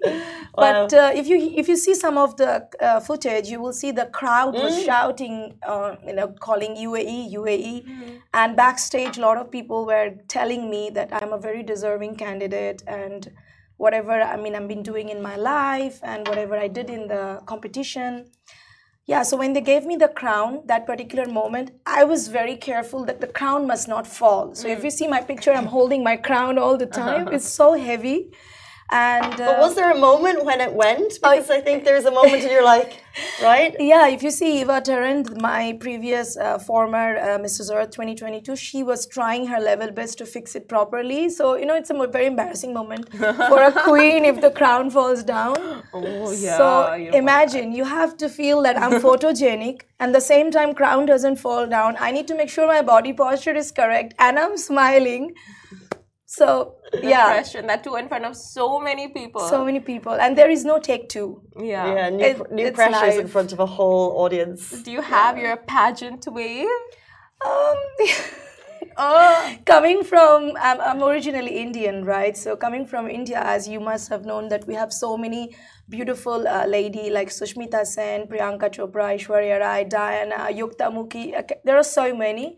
But 0.56 0.92
uh, 0.92 1.12
if 1.14 1.28
you 1.28 1.36
if 1.56 1.68
you 1.68 1.76
see 1.76 1.94
some 1.94 2.18
of 2.18 2.36
the 2.36 2.68
uh, 2.80 2.98
footage, 3.00 3.48
you 3.48 3.60
will 3.60 3.72
see 3.72 3.92
the 3.92 4.06
crowd 4.06 4.58
was 4.58 4.76
shouting, 4.82 5.56
uh, 5.62 5.94
you 6.04 6.14
know, 6.14 6.28
calling 6.28 6.74
UAE, 6.76 7.32
UAE, 7.32 7.84
and 8.34 8.56
backstage, 8.56 9.18
a 9.18 9.20
lot 9.20 9.36
of 9.36 9.50
people 9.52 9.86
were 9.86 10.10
telling 10.26 10.68
me 10.68 10.90
that 10.90 11.10
I'm 11.12 11.32
a 11.32 11.38
very 11.38 11.62
deserving 11.62 12.16
candidate 12.16 12.82
and 12.88 13.30
whatever 13.76 14.20
I 14.20 14.36
mean 14.36 14.56
I've 14.56 14.66
been 14.66 14.82
doing 14.82 15.08
in 15.10 15.22
my 15.22 15.36
life 15.36 16.00
and 16.02 16.26
whatever 16.26 16.56
I 16.56 16.66
did 16.66 16.90
in 16.90 17.06
the 17.06 17.40
competition. 17.46 18.26
Yeah, 19.08 19.22
so 19.22 19.38
when 19.38 19.54
they 19.54 19.62
gave 19.62 19.86
me 19.86 19.96
the 19.96 20.08
crown, 20.08 20.60
that 20.66 20.84
particular 20.84 21.24
moment, 21.24 21.70
I 21.86 22.04
was 22.04 22.28
very 22.28 22.56
careful 22.56 23.06
that 23.06 23.22
the 23.22 23.26
crown 23.26 23.66
must 23.66 23.88
not 23.88 24.06
fall. 24.06 24.54
So 24.54 24.68
if 24.68 24.80
mm. 24.80 24.84
you 24.84 24.90
see 24.90 25.08
my 25.08 25.22
picture, 25.22 25.50
I'm 25.50 25.64
holding 25.64 26.04
my 26.04 26.16
crown 26.18 26.58
all 26.58 26.76
the 26.76 26.84
uh-huh. 26.92 27.24
time. 27.24 27.28
It's 27.28 27.48
so 27.48 27.72
heavy. 27.72 28.32
And 28.90 29.34
uh, 29.34 29.36
But 29.36 29.58
was 29.58 29.74
there 29.74 29.90
a 29.90 29.98
moment 29.98 30.44
when 30.44 30.60
it 30.62 30.72
went? 30.72 31.14
Because 31.14 31.50
I 31.50 31.60
think 31.60 31.84
there's 31.84 32.06
a 32.06 32.10
moment 32.10 32.42
and 32.42 32.50
you're 32.50 32.64
like, 32.64 33.02
right? 33.42 33.76
Yeah, 33.78 34.08
if 34.08 34.22
you 34.22 34.30
see 34.30 34.60
Eva 34.62 34.80
Tarrant, 34.80 35.40
my 35.42 35.76
previous 35.78 36.38
uh, 36.38 36.58
former 36.58 37.16
uh, 37.18 37.38
Mrs. 37.38 37.74
Earth 37.74 37.90
2022, 37.90 38.56
she 38.56 38.82
was 38.82 39.06
trying 39.06 39.46
her 39.46 39.60
level 39.60 39.90
best 39.90 40.16
to 40.18 40.26
fix 40.26 40.54
it 40.54 40.68
properly. 40.68 41.28
So, 41.28 41.56
you 41.56 41.66
know, 41.66 41.74
it's 41.74 41.90
a 41.90 42.06
very 42.06 42.26
embarrassing 42.26 42.72
moment 42.72 43.12
for 43.18 43.62
a 43.62 43.72
queen 43.72 44.24
if 44.24 44.40
the 44.40 44.50
crown 44.50 44.90
falls 44.90 45.22
down. 45.22 45.82
Oh 45.92 46.32
yeah. 46.32 46.56
so 46.56 46.92
imagine 46.94 47.72
you 47.72 47.84
have 47.84 48.16
to 48.18 48.28
feel 48.28 48.62
that 48.62 48.80
I'm 48.80 49.00
photogenic 49.02 49.82
and 50.00 50.14
the 50.14 50.20
same 50.20 50.50
time 50.50 50.74
crown 50.74 51.04
doesn't 51.04 51.36
fall 51.36 51.66
down. 51.66 51.96
I 52.00 52.10
need 52.10 52.26
to 52.28 52.34
make 52.34 52.48
sure 52.48 52.66
my 52.66 52.80
body 52.80 53.12
posture 53.12 53.54
is 53.54 53.70
correct 53.70 54.14
and 54.18 54.38
I'm 54.38 54.56
smiling. 54.56 55.34
So, 56.30 56.74
yeah, 57.02 57.24
Pressure, 57.32 57.58
and 57.60 57.68
that 57.70 57.82
too 57.82 57.96
in 57.96 58.06
front 58.06 58.26
of 58.26 58.36
so 58.36 58.78
many 58.78 59.08
people. 59.08 59.40
so 59.48 59.64
many 59.64 59.80
people. 59.80 60.12
And 60.12 60.36
there 60.36 60.50
is 60.50 60.62
no 60.62 60.78
take 60.78 61.08
two. 61.08 61.40
yeah. 61.58 61.94
Yeah, 61.94 62.10
new, 62.10 62.24
It- 62.24 62.52
new 62.52 62.66
it's 62.66 62.76
pressures 62.76 63.16
in 63.16 63.28
front 63.28 63.50
of 63.54 63.60
a 63.60 63.64
whole 63.66 64.18
audience. 64.22 64.82
Do 64.82 64.90
you 64.92 65.00
have 65.00 65.38
your 65.38 65.56
pageant 65.56 66.26
wave? 66.30 66.68
Um, 67.46 67.76
oh, 68.98 69.56
coming 69.64 70.04
from, 70.04 70.52
I'm, 70.60 70.80
I'm 70.80 71.02
originally 71.02 71.58
Indian, 71.58 72.04
right? 72.04 72.36
So 72.36 72.56
coming 72.56 72.84
from 72.84 73.08
India, 73.08 73.40
as 73.42 73.66
you 73.68 73.80
must 73.80 74.08
have 74.10 74.24
known, 74.26 74.48
that 74.48 74.66
we 74.66 74.74
have 74.74 74.92
so 74.92 75.16
many 75.16 75.54
beautiful 75.88 76.46
uh, 76.46 76.66
lady 76.66 77.08
like 77.10 77.28
Sushmita 77.28 77.86
Sen, 77.86 78.26
Priyanka 78.26 78.68
Chopra, 78.70 79.14
Aishwarya 79.16 79.60
Rai, 79.60 79.84
Diana, 79.84 80.48
Yukta 80.50 80.90
Mukhi. 80.92 81.38
okay, 81.38 81.56
There 81.64 81.76
are 81.76 81.84
so 81.84 82.14
many, 82.14 82.56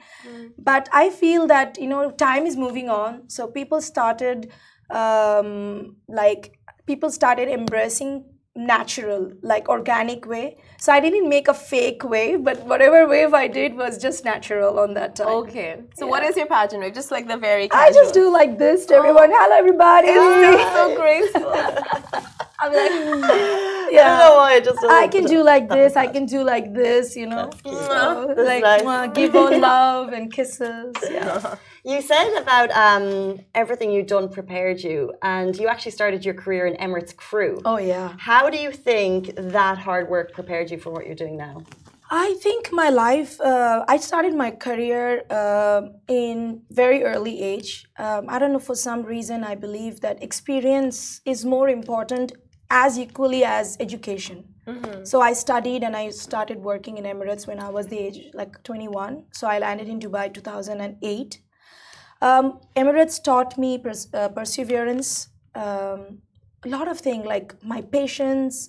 but 0.59 0.89
I 0.93 1.11
feel 1.11 1.47
that 1.47 1.79
you 1.79 1.87
know 1.87 2.11
time 2.11 2.47
is 2.47 2.57
moving 2.57 2.89
on. 2.89 3.29
So 3.29 3.47
people 3.47 3.81
started 3.81 4.51
um, 4.91 5.97
like 6.09 6.59
people 6.87 7.11
started 7.11 7.49
embracing 7.49 8.25
natural 8.57 9.33
like 9.43 9.69
organic 9.69 10.27
way 10.27 10.57
so 10.77 10.93
i 10.93 10.99
didn't 10.99 11.29
make 11.29 11.47
a 11.47 11.55
fake 11.55 12.03
wave 12.05 12.43
but 12.43 12.59
whatever 12.67 13.07
wave 13.07 13.33
i 13.33 13.47
did 13.47 13.77
was 13.77 13.97
just 13.97 14.25
natural 14.25 14.81
on 14.81 14.95
that 14.95 15.15
time 15.15 15.29
Okay. 15.29 15.81
So 15.95 16.07
what 16.07 16.25
is 16.25 16.37
your 16.37 16.47
pageant 16.47 16.83
wave? 16.83 16.93
Just 16.95 17.13
like 17.13 17.29
the 17.29 17.37
very 17.37 17.71
i 17.71 17.93
just 17.93 18.13
do 18.13 18.31
like 18.33 18.59
this 18.59 18.87
to 18.87 18.95
everyone 18.95 19.31
oh. 19.33 19.37
hello 19.39 19.57
everybody 19.57 20.09
so 20.09 20.97
graceful. 20.97 21.53
i'm 22.59 22.73
like 22.73 22.91
I 22.91 23.05
don't 23.05 23.21
know 23.21 23.71
yeah 23.91 24.31
why 24.37 24.55
I 24.55 24.61
just 24.61 24.79
I 24.85 25.09
can 25.09 25.25
do 25.25 25.43
like 25.43 25.69
this. 25.69 25.97
I 25.97 26.07
can 26.07 26.27
do 26.27 26.43
like 26.43 26.73
this. 26.75 27.17
You 27.17 27.27
know. 27.27 27.51
So, 27.65 28.35
That's 28.37 28.63
like 28.63 29.15
give 29.15 29.35
all 29.35 29.59
love 29.59 30.13
and 30.13 30.33
kisses. 30.33 30.95
Yeah. 31.03 31.57
You 31.85 32.03
said 32.03 32.37
about 32.37 32.71
um, 32.73 33.41
everything 33.55 33.91
you'd 33.91 34.07
done 34.07 34.29
prepared 34.29 34.81
you, 34.81 35.15
and 35.23 35.57
you 35.57 35.67
actually 35.69 35.93
started 35.93 36.25
your 36.25 36.35
career 36.35 36.67
in 36.67 36.75
Emirates 36.77 37.17
Crew. 37.17 37.61
Oh 37.65 37.79
yeah. 37.79 38.15
How 38.19 38.51
do 38.51 38.59
you 38.59 38.71
think 38.71 39.35
that 39.37 39.79
hard 39.79 40.11
work 40.11 40.33
prepared 40.33 40.71
you 40.71 40.79
for 40.79 40.91
what 40.91 41.07
you're 41.07 41.15
doing 41.15 41.39
now? 41.39 41.63
I 42.11 42.35
think 42.43 42.71
my 42.73 42.91
life. 42.91 43.41
Uh, 43.41 43.85
I 43.89 43.97
started 43.97 44.35
my 44.35 44.51
career 44.51 45.23
uh, 45.31 45.83
in 46.09 46.63
very 46.71 47.03
early 47.05 47.41
age. 47.41 47.87
Um, 47.99 48.27
I 48.29 48.39
don't 48.39 48.53
know 48.53 48.59
for 48.59 48.75
some 48.75 49.03
reason 49.05 49.45
I 49.45 49.55
believe 49.55 50.01
that 50.01 50.23
experience 50.23 51.21
is 51.25 51.45
more 51.45 51.69
important 51.69 52.33
as 52.69 52.99
equally 52.99 53.45
as 53.45 53.77
education. 53.81 54.45
Mm-hmm. 54.67 55.05
So 55.05 55.21
I 55.21 55.33
studied 55.33 55.83
and 55.83 55.97
I 55.97 56.11
started 56.11 56.59
working 56.59 56.99
in 56.99 57.05
Emirates 57.05 57.47
when 57.47 57.59
I 57.59 57.71
was 57.71 57.87
the 57.87 57.99
age 57.99 58.19
like 58.35 58.63
21. 58.65 59.25
So 59.33 59.47
I 59.47 59.59
landed 59.59 59.89
in 59.89 59.99
Dubai 59.99 60.33
2008. 60.33 61.41
Um, 62.21 62.61
Emirates 62.77 63.23
taught 63.23 63.57
me 63.57 63.79
pers- 63.79 64.13
uh, 64.13 64.29
perseverance, 64.29 65.29
um, 65.55 66.21
a 66.65 66.69
lot 66.69 66.89
of 66.89 66.99
things 66.99 67.25
like 67.27 67.55
my 67.65 67.81
patience, 67.81 68.69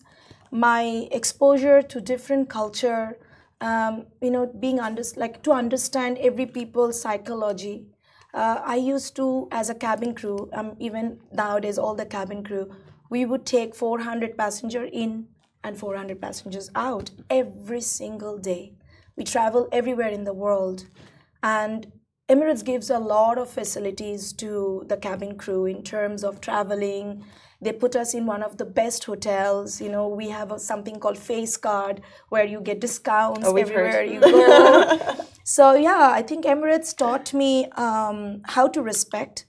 my 0.52 1.08
exposure 1.12 1.82
to 1.82 2.00
different 2.00 2.50
culture, 2.50 3.18
um, 3.60 4.06
you 4.22 4.32
know, 4.32 4.48
being 4.48 4.80
under 4.80 5.04
like 5.18 5.44
to 5.44 5.52
understand 5.52 6.18
every 6.20 6.46
people's 6.46 7.02
psychology. 7.02 7.86
Uh, 8.34 8.62
I 8.64 8.78
used 8.78 9.16
to, 9.18 9.50
as 9.52 9.70
a 9.70 9.76
cabin 9.76 10.16
crew, 10.16 10.50
um, 10.54 10.76
even 10.80 11.20
nowadays, 11.34 11.78
all 11.78 11.96
the 11.96 12.06
cabin 12.06 12.44
crew, 12.44 12.74
we 13.10 13.26
would 13.26 13.46
take 13.46 13.76
400 13.76 14.38
passenger 14.38 14.86
in 14.86 15.28
and 15.64 15.78
400 15.78 16.22
passengers 16.22 16.70
out 16.74 17.12
every 17.30 17.82
single 17.82 18.38
day. 18.38 18.74
We 19.18 19.26
travel 19.26 19.68
everywhere 19.74 20.08
in 20.08 20.24
the 20.24 20.34
world, 20.34 20.86
and 21.44 21.92
Emirates 22.32 22.64
gives 22.64 22.90
a 22.90 22.98
lot 22.98 23.38
of 23.38 23.50
facilities 23.50 24.32
to 24.32 24.86
the 24.88 24.96
cabin 24.96 25.38
crew 25.38 25.66
in 25.66 25.84
terms 25.84 26.24
of 26.24 26.40
traveling. 26.40 27.26
They 27.60 27.74
put 27.74 27.94
us 27.94 28.14
in 28.14 28.26
one 28.26 28.42
of 28.42 28.56
the 28.58 28.64
best 28.64 29.04
hotels. 29.04 29.82
You 29.82 29.90
know, 29.90 30.08
we 30.08 30.30
have 30.30 30.50
a, 30.50 30.58
something 30.58 30.98
called 30.98 31.18
Face 31.18 31.58
Card 31.58 32.00
where 32.30 32.46
you 32.46 32.62
get 32.62 32.80
discounts 32.80 33.46
oh, 33.46 33.58
everywhere 33.58 34.04
you 34.04 34.22
go. 34.22 34.98
so 35.44 35.74
yeah, 35.74 36.10
I 36.14 36.22
think 36.22 36.46
Emirates 36.46 36.96
taught 36.96 37.34
me 37.34 37.66
um, 37.72 38.44
how 38.46 38.70
to 38.70 38.82
respect. 38.82 39.46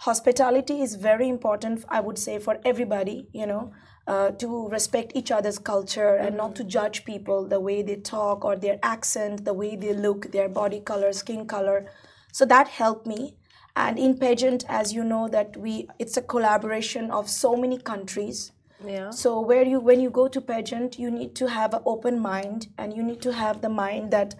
Hospitality 0.00 0.82
is 0.82 0.96
very 0.96 1.28
important, 1.28 1.84
I 1.88 2.00
would 2.00 2.18
say, 2.18 2.40
for 2.40 2.58
everybody. 2.64 3.28
You 3.32 3.46
know, 3.46 3.72
uh, 4.08 4.30
to 4.32 4.68
respect 4.68 5.12
each 5.14 5.30
other's 5.30 5.60
culture 5.60 6.16
and 6.16 6.30
mm-hmm. 6.30 6.36
not 6.38 6.56
to 6.56 6.64
judge 6.64 7.04
people 7.04 7.46
the 7.46 7.60
way 7.60 7.82
they 7.82 7.96
talk 7.96 8.44
or 8.44 8.56
their 8.56 8.80
accent, 8.82 9.44
the 9.44 9.54
way 9.54 9.76
they 9.76 9.92
look, 9.92 10.32
their 10.32 10.48
body 10.48 10.80
color, 10.80 11.12
skin 11.12 11.46
color. 11.46 11.88
So 12.36 12.44
that 12.44 12.68
helped 12.68 13.06
me. 13.06 13.34
And 13.74 13.98
in 13.98 14.18
pageant, 14.18 14.66
as 14.68 14.92
you 14.92 15.04
know, 15.04 15.26
that 15.28 15.56
we 15.56 15.88
it's 15.98 16.18
a 16.18 16.22
collaboration 16.32 17.10
of 17.10 17.30
so 17.30 17.56
many 17.56 17.78
countries. 17.78 18.52
Yeah. 18.86 19.08
So 19.10 19.40
where 19.40 19.62
you 19.62 19.78
when 19.80 20.00
you 20.00 20.10
go 20.10 20.28
to 20.28 20.40
pageant, 20.42 20.98
you 20.98 21.10
need 21.10 21.34
to 21.36 21.46
have 21.48 21.72
an 21.72 21.80
open 21.86 22.18
mind 22.20 22.66
and 22.76 22.94
you 22.94 23.02
need 23.02 23.22
to 23.22 23.32
have 23.32 23.62
the 23.62 23.70
mind 23.70 24.10
that 24.10 24.34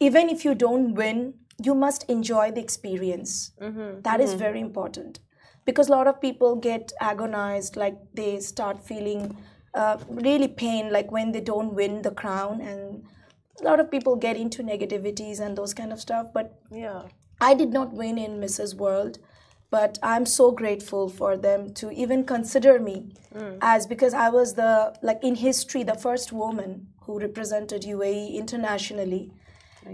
even 0.00 0.28
if 0.28 0.44
you 0.44 0.54
don't 0.56 0.94
win, 0.94 1.34
you 1.62 1.76
must 1.82 2.08
enjoy 2.14 2.50
the 2.50 2.60
experience. 2.60 3.52
Mm-hmm. 3.60 4.00
That 4.00 4.14
mm-hmm. 4.14 4.22
is 4.22 4.34
very 4.34 4.60
important 4.60 5.20
because 5.66 5.88
a 5.88 5.92
lot 5.92 6.08
of 6.08 6.20
people 6.20 6.56
get 6.56 6.92
agonized 7.00 7.76
like 7.76 8.00
they 8.22 8.40
start 8.40 8.80
feeling 8.88 9.36
uh, 9.74 9.98
really 10.08 10.48
pain 10.48 10.90
like 10.96 11.12
when 11.12 11.30
they 11.30 11.44
don't 11.52 11.74
win 11.74 12.02
the 12.02 12.10
crown 12.22 12.60
and 12.60 13.04
a 13.60 13.64
lot 13.70 13.78
of 13.78 13.88
people 13.90 14.16
get 14.26 14.36
into 14.36 14.64
negativities 14.64 15.38
and 15.38 15.56
those 15.56 15.74
kind 15.82 15.92
of 15.92 16.00
stuff 16.00 16.32
but 16.32 16.58
yeah 16.70 17.02
i 17.40 17.54
did 17.54 17.72
not 17.72 17.92
win 17.92 18.18
in 18.18 18.40
mrs 18.40 18.74
world 18.74 19.18
but 19.70 19.98
i'm 20.02 20.26
so 20.26 20.50
grateful 20.50 21.08
for 21.08 21.36
them 21.36 21.72
to 21.74 21.90
even 21.90 22.24
consider 22.24 22.78
me 22.78 23.12
mm. 23.34 23.58
as 23.60 23.86
because 23.86 24.14
i 24.14 24.28
was 24.28 24.54
the 24.54 24.94
like 25.02 25.22
in 25.22 25.34
history 25.34 25.82
the 25.82 25.94
first 25.94 26.32
woman 26.32 26.86
who 27.02 27.18
represented 27.18 27.82
uae 27.82 28.34
internationally 28.34 29.30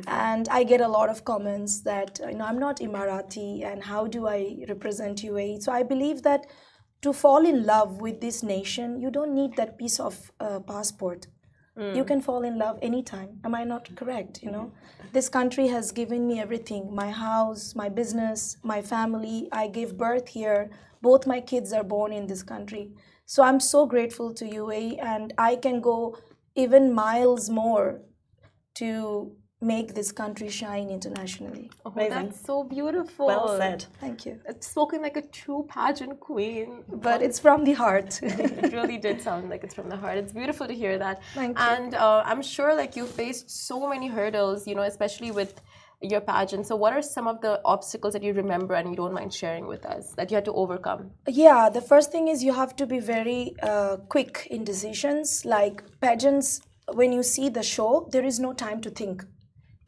and 0.07 0.49
I 0.49 0.65
get 0.65 0.81
a 0.81 0.89
lot 0.89 1.11
of 1.11 1.25
comments 1.25 1.81
that 1.81 2.19
you 2.27 2.35
know 2.35 2.45
I'm 2.45 2.59
not 2.59 2.79
Emirati 2.79 3.65
and 3.65 3.83
how 3.83 4.07
do 4.07 4.27
I 4.27 4.65
represent 4.69 5.23
UAE? 5.23 5.63
So 5.63 5.73
I 5.73 5.83
believe 5.83 6.23
that 6.23 6.47
to 7.03 7.13
fall 7.13 7.45
in 7.45 7.65
love 7.67 8.01
with 8.01 8.21
this 8.21 8.43
nation, 8.43 9.01
you 9.01 9.11
don't 9.11 9.35
need 9.35 9.57
that 9.57 9.79
piece 9.79 9.99
of 10.01 10.31
uh, 10.41 10.61
passport. 10.61 11.27
Mm. 11.79 11.97
You 11.97 12.05
can 12.05 12.21
fall 12.21 12.43
in 12.43 12.59
love 12.59 12.79
anytime. 12.83 13.41
Am 13.45 13.55
I 13.55 13.65
not 13.65 13.95
correct? 13.97 14.43
You 14.43 14.51
know, 14.51 14.73
this 15.13 15.29
country 15.29 15.69
has 15.69 15.91
given 15.91 16.27
me 16.27 16.41
everything: 16.41 16.95
my 16.95 17.11
house, 17.11 17.75
my 17.75 17.89
business, 17.89 18.57
my 18.63 18.83
family. 18.83 19.49
I 19.53 19.69
gave 19.69 19.97
birth 19.97 20.29
here. 20.29 20.71
Both 21.01 21.27
my 21.27 21.41
kids 21.41 21.73
are 21.73 21.85
born 21.85 22.13
in 22.13 22.27
this 22.27 22.43
country. 22.43 22.91
So 23.25 23.43
I'm 23.43 23.61
so 23.61 23.87
grateful 23.87 24.35
to 24.35 24.45
UAE, 24.45 24.99
and 25.03 25.33
I 25.39 25.57
can 25.57 25.81
go 25.81 26.19
even 26.55 26.93
miles 26.93 27.49
more 27.49 28.03
to 28.75 29.33
make 29.63 29.95
this 29.95 30.11
country 30.11 30.49
shine 30.49 30.91
internationally. 30.91 31.71
Oh, 31.87 31.93
that's 31.97 32.45
so 32.45 32.65
beautiful. 32.65 33.27
Well 33.27 33.57
said. 33.57 33.87
Thank 34.01 34.27
you. 34.27 34.41
It's 34.47 34.67
spoken 34.67 35.01
like 35.01 35.17
a 35.17 35.23
true 35.23 35.65
pageant 35.69 36.19
queen. 36.21 36.85
But 36.89 37.23
it's 37.23 37.39
from 37.39 37.65
the 37.65 37.73
heart. 37.73 38.21
it 38.23 38.73
really 38.73 38.99
did 38.99 39.23
sound 39.23 39.49
like 39.49 39.63
it's 39.63 39.75
from 39.75 39.89
the 39.89 39.97
heart. 39.97 40.19
It's 40.19 40.33
beautiful 40.33 40.67
to 40.67 40.75
hear 40.75 40.99
that. 40.99 41.23
Thank 41.35 41.59
you. 41.59 41.65
And 41.65 41.95
uh, 41.95 42.23
I'm 42.27 42.43
sure 42.43 42.75
like 42.75 42.97
you 42.97 43.07
faced 43.07 43.51
so 43.51 43.89
many 43.89 44.09
hurdles, 44.09 44.67
you 44.67 44.75
know, 44.75 44.83
especially 44.83 45.31
with 45.31 45.61
your 46.01 46.21
pageant. 46.21 46.67
So, 46.67 46.75
what 46.75 46.93
are 46.93 47.03
some 47.03 47.29
of 47.29 47.41
the 47.41 47.61
obstacles 47.65 48.13
that 48.15 48.23
you 48.23 48.33
remember 48.33 48.75
and 48.75 48.91
you 48.91 48.97
don't 48.97 49.15
mind 49.15 49.33
sharing 49.33 49.67
with 49.67 49.87
us 49.87 50.13
that 50.17 50.31
you 50.31 50.35
had 50.35 50.45
to 50.47 50.53
overcome? 50.53 51.13
Yeah, 51.29 51.69
the 51.69 51.81
first 51.81 52.11
thing 52.11 52.27
is 52.29 52.43
you 52.43 52.53
have 52.53 52.75
to 52.77 52.87
be 52.87 52.99
very 52.99 53.55
uh, 53.63 53.99
quick 54.09 54.49
in 54.51 54.65
decisions. 54.65 55.45
Like 55.45 55.85
pageants, 56.01 56.61
when 56.93 57.13
you 57.13 57.23
see 57.23 57.49
the 57.49 57.63
show, 57.63 58.09
there 58.11 58.25
is 58.25 58.41
no 58.41 58.53
time 58.53 58.81
to 58.81 58.91
think 58.91 59.25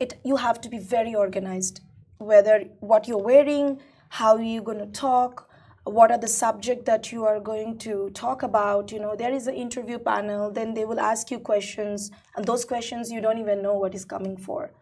it 0.04 0.20
you 0.24 0.36
have 0.44 0.60
to 0.60 0.68
be 0.76 0.78
very 0.78 1.14
organized. 1.24 1.80
Whether 2.18 2.60
what 2.92 3.08
you're 3.08 3.26
wearing 3.32 3.80
how 4.20 4.36
you're 4.36 4.54
you 4.54 4.62
going 4.62 4.78
to 4.78 4.86
talk 4.86 5.48
what 5.84 6.10
are 6.10 6.18
the 6.18 6.28
subject 6.28 6.86
that 6.86 7.12
you 7.12 7.24
are 7.26 7.38
going 7.40 7.76
to 7.78 8.10
talk 8.14 8.42
about 8.42 8.90
you 8.90 8.98
know 8.98 9.14
there 9.14 9.32
is 9.32 9.46
an 9.46 9.54
interview 9.54 9.98
panel 9.98 10.50
then 10.50 10.72
they 10.72 10.84
will 10.84 11.00
ask 11.00 11.30
you 11.30 11.38
questions 11.38 12.10
and 12.36 12.46
those 12.46 12.64
questions 12.64 13.10
you 13.10 13.20
don't 13.20 13.38
even 13.38 13.62
know 13.62 13.74
what 13.74 13.94
is 13.94 14.04
coming 14.04 14.36
for. 14.36 14.72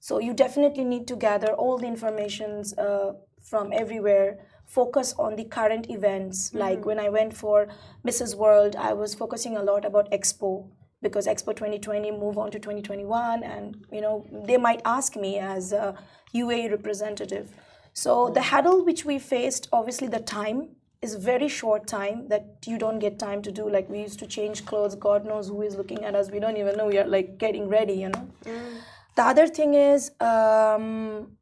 So 0.00 0.18
you 0.20 0.32
definitely 0.32 0.84
need 0.84 1.06
to 1.08 1.16
gather 1.16 1.52
all 1.52 1.78
the 1.78 1.86
informations 1.86 2.72
uh, 2.78 3.12
from 3.42 3.72
everywhere. 3.72 4.38
Focus 4.66 5.14
on 5.18 5.36
the 5.36 5.44
current 5.44 5.90
events. 5.90 6.48
Mm-hmm. 6.48 6.58
like 6.58 6.84
when 6.84 6.98
i 6.98 7.08
went 7.08 7.36
for 7.42 7.68
mrs 8.06 8.34
world 8.34 8.76
i 8.88 8.92
was 8.92 9.14
focusing 9.22 9.56
a 9.56 9.62
lot 9.70 9.84
about 9.84 10.10
expo 10.18 10.52
because 11.02 11.26
Expo 11.26 11.54
2020 11.54 12.10
move 12.12 12.38
on 12.38 12.50
to 12.50 12.58
2021, 12.58 13.42
and 13.42 13.76
you 13.92 14.00
know 14.00 14.26
they 14.46 14.56
might 14.56 14.80
ask 14.84 15.16
me 15.16 15.38
as 15.38 15.72
a 15.72 15.96
UAE 16.34 16.70
representative. 16.70 17.54
So 17.92 18.30
the 18.30 18.42
hurdle 18.42 18.84
which 18.84 19.04
we 19.04 19.18
faced, 19.18 19.68
obviously 19.72 20.08
the 20.08 20.20
time 20.20 20.68
is 21.00 21.14
very 21.14 21.48
short 21.48 21.86
time 21.86 22.28
that 22.28 22.66
you 22.66 22.76
don't 22.76 22.98
get 22.98 23.18
time 23.18 23.42
to 23.42 23.52
do. 23.52 23.68
Like 23.68 23.88
we 23.88 24.00
used 24.00 24.18
to 24.18 24.26
change 24.26 24.66
clothes. 24.66 24.94
God 24.94 25.24
knows 25.24 25.48
who 25.48 25.62
is 25.62 25.76
looking 25.76 26.04
at 26.04 26.14
us. 26.14 26.30
We 26.30 26.40
don't 26.40 26.56
even 26.56 26.76
know 26.76 26.86
we 26.86 26.98
are 26.98 27.06
like 27.06 27.38
getting 27.38 27.68
ready. 27.68 27.94
You 27.94 28.08
know. 28.10 28.28
Mm. 28.44 28.80
The 29.16 29.22
other 29.22 29.46
thing 29.46 29.74
is. 29.74 30.10
Um, 30.20 31.38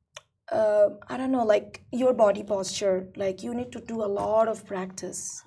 uh, 0.51 0.91
I 1.09 1.17
don't 1.17 1.33
know, 1.33 1.45
like 1.45 1.83
your 1.93 2.13
body 2.13 2.43
posture. 2.43 3.09
Like 3.17 3.43
you 3.43 3.55
need 3.55 3.73
to 3.73 3.81
do 3.81 4.03
a 4.03 4.07
lot 4.07 4.49
of 4.49 4.65
practice. 4.65 5.43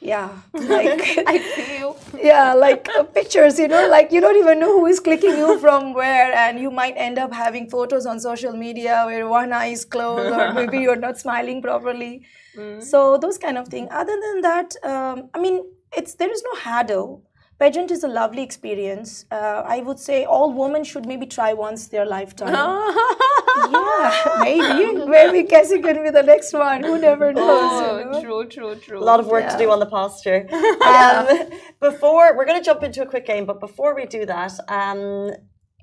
Yeah 0.00 0.30
like 0.52 1.00
i 1.26 1.38
feel. 1.38 1.96
yeah 2.22 2.52
like 2.52 2.88
uh, 2.98 3.02
pictures 3.02 3.58
you 3.58 3.66
know 3.66 3.88
like 3.88 4.12
you 4.12 4.20
don't 4.20 4.36
even 4.36 4.60
know 4.60 4.78
who 4.78 4.86
is 4.86 5.00
clicking 5.00 5.36
you 5.38 5.58
from 5.58 5.94
where 5.94 6.32
and 6.34 6.60
you 6.60 6.70
might 6.70 6.94
end 6.96 7.18
up 7.18 7.32
having 7.32 7.68
photos 7.70 8.04
on 8.06 8.20
social 8.20 8.52
media 8.52 9.02
where 9.06 9.26
one 9.26 9.52
eye 9.52 9.68
is 9.68 9.84
closed 9.84 10.32
or 10.32 10.52
maybe 10.58 10.78
you're 10.78 10.96
not 10.96 11.18
smiling 11.18 11.62
properly. 11.62 12.22
Mm. 12.56 12.82
so 12.82 13.18
those 13.18 13.36
kind 13.36 13.58
of 13.58 13.68
thing. 13.68 13.86
Other 13.90 14.16
than 14.26 14.40
that 14.42 14.76
um, 14.82 15.30
i 15.34 15.38
mean 15.40 15.64
it's 15.96 16.14
there 16.14 16.30
is 16.30 16.42
no 16.42 16.60
hurdle 16.60 17.25
pageant 17.58 17.90
is 17.90 18.04
a 18.04 18.08
lovely 18.08 18.42
experience 18.42 19.24
uh, 19.30 19.62
i 19.66 19.80
would 19.80 19.98
say 19.98 20.24
all 20.24 20.52
women 20.52 20.84
should 20.84 21.06
maybe 21.06 21.26
try 21.26 21.52
once 21.52 21.88
their 21.88 22.06
lifetime 22.06 22.54
yeah, 23.70 24.36
maybe. 24.40 25.06
Maybe 25.06 25.48
Cassie 25.48 25.80
could 25.80 26.02
be 26.02 26.10
the 26.10 26.22
next 26.22 26.52
one. 26.52 26.82
Who 26.82 26.98
never 26.98 27.32
knows? 27.32 27.46
Oh, 27.46 27.98
you 27.98 28.04
know? 28.04 28.22
true, 28.22 28.48
true, 28.48 28.74
true. 28.76 29.00
A 29.00 29.04
lot 29.04 29.20
of 29.20 29.26
work 29.26 29.44
yeah. 29.44 29.52
to 29.52 29.58
do 29.58 29.70
on 29.70 29.80
the 29.80 29.86
posture. 29.86 30.48
Um, 30.86 31.50
before 31.80 32.36
we're 32.36 32.44
going 32.44 32.60
to 32.60 32.64
jump 32.64 32.82
into 32.82 33.02
a 33.02 33.06
quick 33.06 33.26
game, 33.26 33.44
but 33.44 33.58
before 33.60 33.94
we 33.94 34.06
do 34.06 34.24
that, 34.26 34.52
um, 34.68 35.32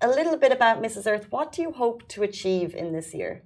a 0.02 0.08
little 0.08 0.38
bit 0.38 0.52
about 0.52 0.82
Mrs. 0.82 1.12
Earth. 1.12 1.28
What 1.30 1.52
do 1.52 1.62
you 1.62 1.72
hope 1.72 2.08
to 2.10 2.24
achieve 2.24 2.74
in 2.74 2.94
this 2.94 3.14
year? 3.14 3.44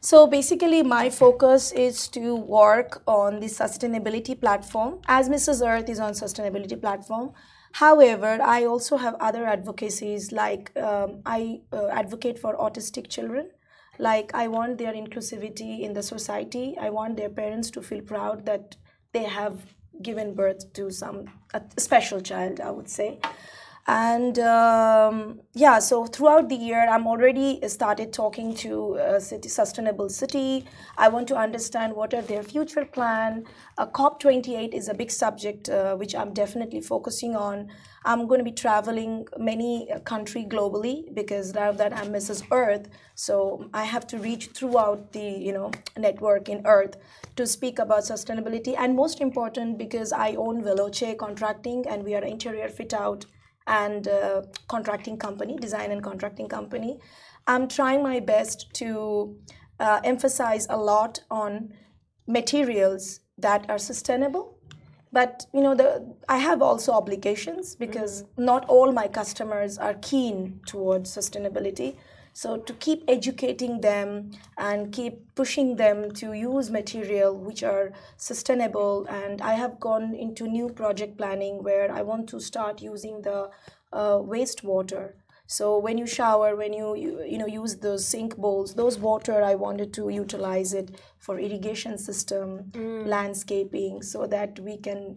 So 0.00 0.26
basically, 0.26 0.82
my 0.82 1.10
focus 1.10 1.72
is 1.72 2.08
to 2.08 2.34
work 2.36 3.02
on 3.06 3.40
the 3.40 3.46
sustainability 3.46 4.40
platform. 4.40 5.00
As 5.06 5.28
Mrs. 5.28 5.66
Earth 5.66 5.88
is 5.88 6.00
on 6.00 6.12
sustainability 6.12 6.80
platform, 6.80 7.32
However, 7.72 8.38
I 8.42 8.64
also 8.64 8.96
have 8.96 9.14
other 9.20 9.46
advocacies 9.46 10.32
like 10.32 10.76
um, 10.76 11.22
I 11.26 11.60
uh, 11.72 11.88
advocate 11.88 12.38
for 12.38 12.56
autistic 12.56 13.08
children 13.08 13.50
Like, 13.98 14.32
I 14.34 14.46
want 14.48 14.78
their 14.78 14.92
inclusivity 14.94 15.80
in 15.86 15.92
the 15.94 16.02
society. 16.02 16.76
I 16.80 16.90
want 16.90 17.16
their 17.16 17.30
parents 17.30 17.70
to 17.72 17.82
feel 17.82 18.02
proud 18.10 18.46
that 18.46 18.76
they 19.12 19.24
have 19.24 19.56
given 20.08 20.34
birth 20.34 20.72
to 20.74 20.90
some 20.90 21.18
a 21.54 21.62
special 21.86 22.20
child, 22.20 22.60
I 22.60 22.70
would 22.70 22.88
say 22.88 23.18
and 23.88 24.38
um, 24.40 25.40
yeah 25.54 25.78
so 25.78 26.04
throughout 26.04 26.50
the 26.50 26.54
year 26.54 26.86
i'm 26.90 27.06
already 27.06 27.58
started 27.66 28.12
talking 28.12 28.54
to 28.54 28.96
a 28.96 29.18
city 29.18 29.48
sustainable 29.48 30.10
city. 30.10 30.66
I 30.98 31.08
want 31.08 31.26
to 31.28 31.36
understand 31.36 31.94
what 31.94 32.12
are 32.12 32.20
their 32.20 32.42
future 32.42 32.84
plan. 32.84 33.46
Uh, 33.78 33.86
cop 33.86 34.20
28 34.20 34.74
is 34.74 34.88
a 34.88 34.94
big 34.94 35.10
subject 35.10 35.70
uh, 35.70 35.96
which 35.96 36.14
i'm 36.14 36.34
definitely 36.34 36.82
focusing 36.82 37.34
on. 37.34 37.68
I'm 38.04 38.26
going 38.26 38.40
to 38.40 38.44
be 38.44 38.52
traveling 38.52 39.26
many 39.38 39.90
uh, 39.90 40.00
country 40.00 40.44
globally 40.44 41.14
because 41.14 41.54
now 41.54 41.72
that 41.72 41.96
i'm 41.96 42.08
mrs 42.08 42.42
earth 42.52 42.88
so 43.14 43.70
i 43.72 43.84
have 43.84 44.06
to 44.08 44.18
reach 44.18 44.48
throughout 44.48 45.12
the 45.12 45.28
you 45.46 45.52
know 45.52 45.70
network 45.96 46.50
in 46.50 46.60
earth 46.66 46.96
to 47.36 47.46
speak 47.46 47.78
about 47.78 48.00
sustainability 48.00 48.74
and 48.76 48.94
most 48.94 49.22
important 49.22 49.78
because 49.78 50.12
i 50.12 50.34
own 50.34 50.62
veloce 50.62 51.16
contracting 51.16 51.86
and 51.88 52.04
we 52.04 52.14
are 52.14 52.22
interior 52.22 52.68
fit 52.68 52.92
out 52.92 53.24
and 53.68 54.08
uh, 54.08 54.42
contracting 54.66 55.16
company, 55.16 55.56
design 55.56 55.92
and 55.92 56.02
contracting 56.02 56.48
company. 56.48 56.98
I'm 57.46 57.68
trying 57.68 58.02
my 58.02 58.18
best 58.20 58.72
to 58.74 59.36
uh, 59.78 60.00
emphasize 60.02 60.66
a 60.68 60.76
lot 60.76 61.20
on 61.30 61.72
materials 62.26 63.20
that 63.38 63.68
are 63.68 63.78
sustainable. 63.78 64.58
But 65.12 65.46
you 65.54 65.62
know, 65.62 65.74
the, 65.74 66.14
I 66.28 66.38
have 66.38 66.60
also 66.62 66.92
obligations 66.92 67.76
because 67.76 68.22
mm-hmm. 68.22 68.44
not 68.44 68.64
all 68.68 68.92
my 68.92 69.08
customers 69.08 69.78
are 69.78 69.94
keen 69.94 70.60
towards 70.66 71.14
sustainability. 71.14 71.96
So 72.38 72.56
to 72.56 72.72
keep 72.74 73.02
educating 73.08 73.80
them 73.80 74.30
and 74.56 74.92
keep 74.92 75.34
pushing 75.34 75.74
them 75.74 76.12
to 76.20 76.34
use 76.34 76.70
material 76.70 77.36
which 77.36 77.64
are 77.64 77.90
sustainable, 78.16 79.06
and 79.10 79.42
I 79.42 79.54
have 79.54 79.80
gone 79.80 80.14
into 80.14 80.46
new 80.46 80.68
project 80.68 81.18
planning 81.18 81.64
where 81.64 81.90
I 81.90 82.02
want 82.02 82.28
to 82.28 82.38
start 82.38 82.80
using 82.80 83.22
the 83.22 83.50
uh, 83.92 84.18
wastewater. 84.32 85.14
So 85.48 85.80
when 85.80 85.98
you 85.98 86.06
shower, 86.06 86.54
when 86.54 86.72
you, 86.72 86.94
you 86.94 87.24
you 87.32 87.38
know 87.38 87.48
use 87.62 87.74
those 87.86 88.06
sink 88.06 88.36
bowls, 88.36 88.74
those 88.74 89.00
water 89.00 89.42
I 89.42 89.56
wanted 89.56 89.92
to 89.94 90.08
utilize 90.08 90.74
it 90.74 90.92
for 91.18 91.40
irrigation 91.40 91.98
system, 91.98 92.70
mm. 92.70 93.04
landscaping, 93.14 94.00
so 94.02 94.28
that 94.28 94.60
we 94.60 94.76
can 94.76 95.16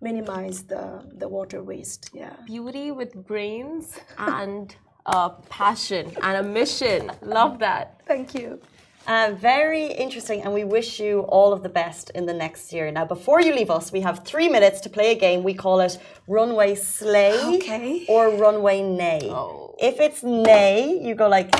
minimize 0.00 0.62
the 0.72 0.84
the 1.18 1.28
water 1.28 1.62
waste. 1.62 2.08
Yeah. 2.14 2.36
Beauty 2.46 2.92
with 2.92 3.12
brains 3.26 4.00
and 4.16 4.74
a 5.06 5.30
passion 5.48 6.12
and 6.22 6.46
a 6.46 6.48
mission. 6.48 7.10
Love 7.22 7.58
that. 7.60 8.00
Thank 8.06 8.34
you. 8.34 8.60
Uh, 9.06 9.32
very 9.34 9.86
interesting, 9.86 10.42
and 10.42 10.54
we 10.54 10.62
wish 10.62 11.00
you 11.00 11.20
all 11.22 11.52
of 11.52 11.64
the 11.64 11.68
best 11.68 12.10
in 12.10 12.24
the 12.24 12.32
next 12.32 12.72
year. 12.72 12.90
Now, 12.92 13.04
before 13.04 13.40
you 13.40 13.52
leave 13.52 13.70
us, 13.70 13.90
we 13.90 14.00
have 14.00 14.24
three 14.24 14.48
minutes 14.48 14.80
to 14.82 14.90
play 14.90 15.10
a 15.10 15.18
game. 15.18 15.42
We 15.42 15.54
call 15.54 15.80
it 15.80 15.98
Runway 16.28 16.76
Slay 16.76 17.56
okay. 17.56 18.06
or 18.08 18.30
Runway 18.30 18.82
Nay. 18.82 19.28
Oh. 19.28 19.74
If 19.80 19.98
it's 19.98 20.22
Nay, 20.22 21.00
you 21.02 21.14
go 21.14 21.28
like. 21.28 21.52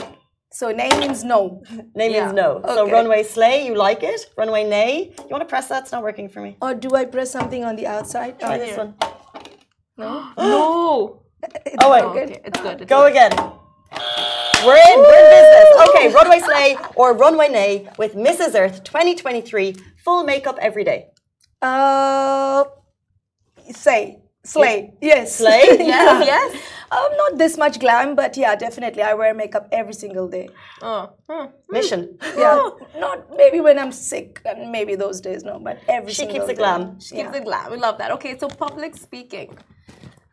So 0.53 0.71
nay 0.71 0.91
means 1.01 1.25
no. 1.25 1.63
Nay 1.95 2.13
yeah. 2.13 2.27
means 2.27 2.35
no. 2.35 2.59
Okay. 2.59 2.75
So 2.75 2.91
runway 2.91 3.23
slay, 3.23 3.65
you 3.65 3.75
like 3.75 4.03
it. 4.03 4.27
Runway 4.37 4.65
nay. 4.65 5.15
You 5.19 5.29
want 5.31 5.41
to 5.41 5.47
press 5.47 5.69
that? 5.69 5.85
It's 5.85 5.93
not 5.93 6.03
working 6.03 6.29
for 6.29 6.43
me. 6.43 6.59
Or 6.61 6.75
do 6.75 6.95
I 6.95 7.07
press 7.07 7.31
something 7.31 7.65
on 7.65 7.75
the 7.75 7.87
outside? 7.87 8.39
Try 8.39 8.57
oh, 8.57 8.59
this 8.59 8.77
one. 8.77 8.95
No. 9.97 10.29
no. 10.37 11.22
Oh 11.81 11.91
wait, 11.91 12.05
okay. 12.05 12.41
it's 12.45 12.61
good. 12.61 12.81
It's 12.81 12.89
Go 12.89 13.03
good. 13.03 13.13
again. 13.13 13.33
We're 14.65 14.77
in, 14.77 14.99
we're 15.01 15.21
in 15.21 15.31
business. 15.37 15.89
Okay, 15.89 16.09
runway 16.15 16.39
slay 16.39 16.77
or 16.95 17.15
runway 17.17 17.49
nay 17.49 17.89
with 17.99 18.15
Mrs. 18.15 18.55
Earth 18.59 18.85
2023, 18.85 19.77
full 20.05 20.25
makeup 20.25 20.57
every 20.61 20.85
day. 20.85 21.09
Uh, 21.61 22.65
say. 23.71 24.19
Slay. 24.45 24.93
Yes. 25.01 25.37
Slay? 25.37 25.63
yes. 25.79 26.27
yes. 26.27 26.63
Um, 26.91 27.17
not 27.17 27.39
this 27.39 27.57
much 27.57 27.79
glam, 27.79 28.15
but 28.15 28.37
yeah, 28.37 28.55
definitely. 28.55 29.03
I 29.03 29.15
wear 29.15 29.33
makeup 29.35 29.69
every 29.73 29.95
single 29.95 30.29
day. 30.29 30.49
Oh. 30.83 31.11
Hmm. 31.31 31.47
Mission. 31.71 32.19
Yeah. 32.37 32.71
not 32.99 33.35
maybe 33.37 33.61
when 33.61 33.79
I'm 33.79 33.93
sick, 33.93 34.43
and 34.45 34.71
maybe 34.71 34.95
those 34.95 35.21
days, 35.21 35.43
no, 35.43 35.59
but 35.59 35.79
every 35.89 36.11
she 36.11 36.17
single 36.17 36.35
keeps 36.35 36.47
day. 36.47 36.53
it 36.53 36.57
glam. 36.57 37.01
She 37.01 37.17
yeah. 37.17 37.25
keeps 37.25 37.37
it 37.39 37.45
glam. 37.45 37.71
We 37.71 37.79
love 37.79 37.99
that. 37.99 38.11
Okay, 38.13 38.37
so 38.39 38.49
public 38.49 38.97
speaking. 38.97 39.57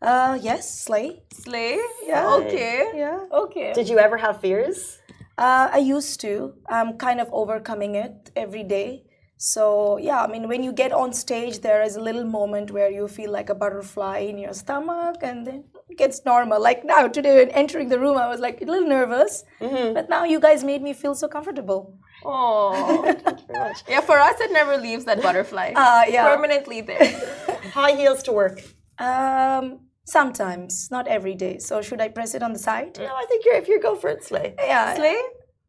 Uh, 0.02 0.38
yes, 0.42 0.82
slay. 0.82 1.22
Slay? 1.34 1.80
Yeah. 2.06 2.36
Okay. 2.36 2.92
Yeah. 2.96 3.26
Okay. 3.32 3.74
Did 3.74 3.90
you 3.90 4.00
ever 4.00 4.18
have 4.18 4.40
fears? 4.40 5.00
Uh, 5.38 5.70
I 5.72 5.78
used 5.78 6.20
to. 6.22 6.54
I'm 6.70 6.98
kind 6.98 7.20
of 7.20 7.30
overcoming 7.32 7.96
it 7.96 8.32
every 8.36 8.64
day. 8.64 9.04
So, 9.42 9.98
yeah, 9.98 10.22
I 10.22 10.28
mean, 10.28 10.50
when 10.50 10.64
you 10.64 10.74
get 10.74 10.92
on 10.92 11.14
stage, 11.14 11.60
there 11.60 11.82
is 11.82 11.96
a 11.96 12.02
little 12.02 12.26
moment 12.26 12.72
where 12.72 12.92
you 12.92 13.08
feel 13.08 13.32
like 13.32 13.50
a 13.50 13.56
butterfly 13.56 14.18
in 14.18 14.38
your 14.38 14.54
stomach 14.54 15.16
and 15.22 15.48
then 15.48 15.64
it 15.88 15.98
gets 15.98 16.26
normal. 16.26 16.62
Like 16.62 16.84
now, 16.84 17.08
today, 17.08 17.38
when 17.38 17.50
entering 17.52 17.88
the 17.88 18.00
room, 18.00 18.18
I 18.18 18.28
was 18.28 18.42
like 18.42 18.62
a 18.62 18.66
little 18.66 18.90
nervous, 18.90 19.46
mm-hmm. 19.62 19.94
but 19.94 20.10
now 20.10 20.26
you 20.26 20.42
guys 20.42 20.66
made 20.66 20.82
me 20.82 20.92
feel 20.92 21.16
so 21.16 21.30
comfortable. 21.30 21.98
Oh, 22.26 23.02
thank 23.24 23.40
you 23.40 23.48
very 23.48 23.70
much. 23.70 23.84
yeah, 23.88 24.02
for 24.02 24.20
us, 24.20 24.36
it 24.42 24.52
never 24.52 24.76
leaves 24.76 25.06
that 25.06 25.22
butterfly. 25.22 25.72
Uh, 25.74 26.04
yeah. 26.10 26.36
Permanently 26.36 26.82
there. 26.82 27.08
High 27.74 27.96
heels 27.96 28.22
to 28.24 28.34
work. 28.34 28.62
Um, 28.98 29.80
Sometimes, 30.06 30.90
not 30.90 31.08
every 31.08 31.36
day. 31.36 31.60
So 31.60 31.82
should 31.82 32.02
I 32.02 32.08
press 32.08 32.34
it 32.34 32.42
on 32.42 32.54
the 32.54 32.60
side? 32.60 32.98
No, 32.98 33.06
I 33.06 33.26
think 33.26 33.46
you're 33.46 33.56
if 33.56 33.68
you 33.68 33.80
go 33.80 33.96
for 33.96 34.10
it, 34.10 34.24
slay. 34.24 34.56
Yeah. 34.58 34.96
Slay? 34.96 35.22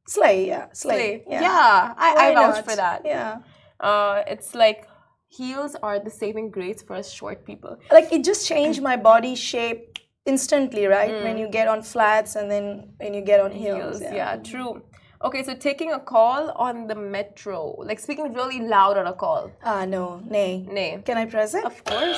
Slay, 0.07 0.47
yeah. 0.47 0.67
Slay. 0.73 0.95
slay. 0.95 1.25
Yeah. 1.29 1.43
yeah, 1.43 1.95
I, 1.97 2.15
I 2.19 2.35
vouch 2.35 2.57
not? 2.57 2.65
for 2.65 2.77
that. 2.77 3.03
Yeah. 3.05 3.39
Uh, 3.79 4.23
it's 4.27 4.55
like 4.55 4.89
heels 5.29 5.77
are 5.83 5.99
the 5.99 6.11
saving 6.11 6.51
grace 6.51 6.83
for 6.83 6.97
us 6.97 7.11
short 7.11 7.47
people. 7.47 7.79
Like 7.91 8.13
it 8.13 8.25
just 8.25 8.47
changed 8.47 8.83
my 8.83 8.97
body 8.97 9.35
shape 9.35 9.99
instantly, 10.27 10.87
right? 10.87 11.13
Mm. 11.13 11.23
When 11.23 11.39
you 11.39 11.49
get 11.49 11.69
on 11.69 11.83
flats 11.83 12.37
and 12.37 12.51
then 12.51 12.95
when 12.99 13.15
you 13.15 13.23
get 13.23 13.41
on 13.41 13.53
heels. 13.53 13.99
heels 13.99 14.03
yeah. 14.03 14.15
yeah, 14.15 14.37
true. 14.37 14.83
Okay, 15.23 15.43
so 15.43 15.55
taking 15.55 15.93
a 15.93 16.01
call 16.01 16.51
on 16.53 16.87
the 16.87 16.95
metro, 16.95 17.75
like 17.79 18.01
speaking 18.01 18.33
really 18.33 18.61
loud 18.61 18.97
on 18.97 19.07
a 19.07 19.13
call. 19.13 19.51
Ah, 19.63 19.81
uh, 19.81 19.85
no, 19.85 20.23
nay. 20.27 20.67
Nay. 20.67 21.03
Can 21.05 21.19
I 21.19 21.27
press 21.27 21.53
it? 21.55 21.63
Of 21.63 21.85
course. 21.85 22.17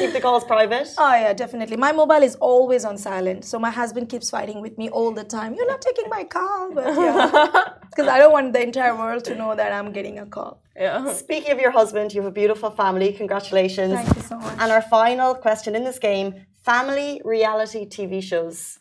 Keep 0.00 0.12
the 0.14 0.20
calls 0.22 0.44
private. 0.44 0.88
Oh 0.96 1.12
yeah, 1.12 1.34
definitely. 1.34 1.76
My 1.76 1.92
mobile 1.92 2.22
is 2.22 2.36
always 2.36 2.86
on 2.86 2.96
silent, 2.96 3.44
so 3.44 3.58
my 3.58 3.68
husband 3.70 4.08
keeps 4.08 4.30
fighting 4.30 4.62
with 4.62 4.78
me 4.78 4.88
all 4.88 5.12
the 5.12 5.24
time. 5.24 5.54
You're 5.54 5.68
not 5.68 5.82
taking 5.82 6.08
my 6.08 6.24
call, 6.24 6.72
but 6.74 6.86
yeah, 6.96 7.74
because 7.90 8.08
I 8.08 8.18
don't 8.18 8.32
want 8.32 8.54
the 8.54 8.62
entire 8.62 8.96
world 8.96 9.24
to 9.26 9.34
know 9.34 9.54
that 9.54 9.70
I'm 9.70 9.92
getting 9.92 10.18
a 10.18 10.24
call. 10.24 10.62
Yeah. 10.76 11.12
Speaking 11.12 11.52
of 11.52 11.58
your 11.58 11.72
husband, 11.72 12.14
you 12.14 12.22
have 12.22 12.28
a 12.28 12.34
beautiful 12.42 12.70
family. 12.70 13.12
Congratulations. 13.12 13.92
Thank 13.92 14.16
you 14.16 14.22
so 14.22 14.38
much. 14.38 14.56
And 14.58 14.72
our 14.72 14.82
final 14.82 15.34
question 15.34 15.74
in 15.74 15.84
this 15.84 15.98
game: 15.98 16.46
family 16.64 17.20
reality 17.22 17.86
TV 17.86 18.22
shows. 18.22 18.78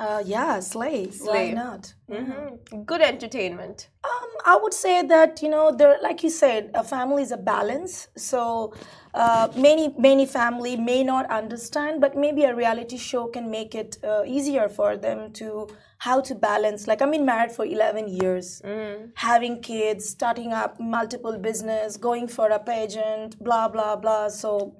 Uh, 0.00 0.22
yeah, 0.24 0.58
slay. 0.60 1.10
slay. 1.10 1.48
Why 1.48 1.52
not? 1.52 1.92
Mm-hmm. 2.10 2.84
Good 2.84 3.02
entertainment. 3.02 3.90
Um, 4.02 4.30
I 4.46 4.56
would 4.56 4.72
say 4.72 5.02
that 5.02 5.42
you 5.42 5.50
know, 5.50 5.76
there, 5.76 5.98
like 6.02 6.22
you 6.22 6.30
said, 6.30 6.70
a 6.72 6.82
family 6.82 7.22
is 7.22 7.32
a 7.32 7.36
balance. 7.36 8.08
So 8.16 8.72
uh, 9.12 9.48
many 9.54 9.94
many 9.98 10.24
family 10.24 10.74
may 10.76 11.04
not 11.04 11.30
understand, 11.30 12.00
but 12.00 12.16
maybe 12.16 12.44
a 12.44 12.54
reality 12.54 12.96
show 12.96 13.26
can 13.26 13.50
make 13.50 13.74
it 13.74 13.98
uh, 14.02 14.22
easier 14.26 14.70
for 14.70 14.96
them 14.96 15.32
to 15.34 15.68
how 15.98 16.22
to 16.22 16.34
balance. 16.34 16.86
Like 16.86 17.02
I've 17.02 17.12
been 17.12 17.26
married 17.26 17.52
for 17.52 17.66
eleven 17.66 18.08
years, 18.08 18.62
mm. 18.64 19.10
having 19.16 19.60
kids, 19.60 20.08
starting 20.08 20.54
up 20.54 20.80
multiple 20.80 21.36
business, 21.36 21.98
going 21.98 22.26
for 22.26 22.48
a 22.48 22.58
pageant, 22.58 23.38
blah 23.38 23.68
blah 23.68 23.96
blah. 23.96 24.28
So 24.28 24.76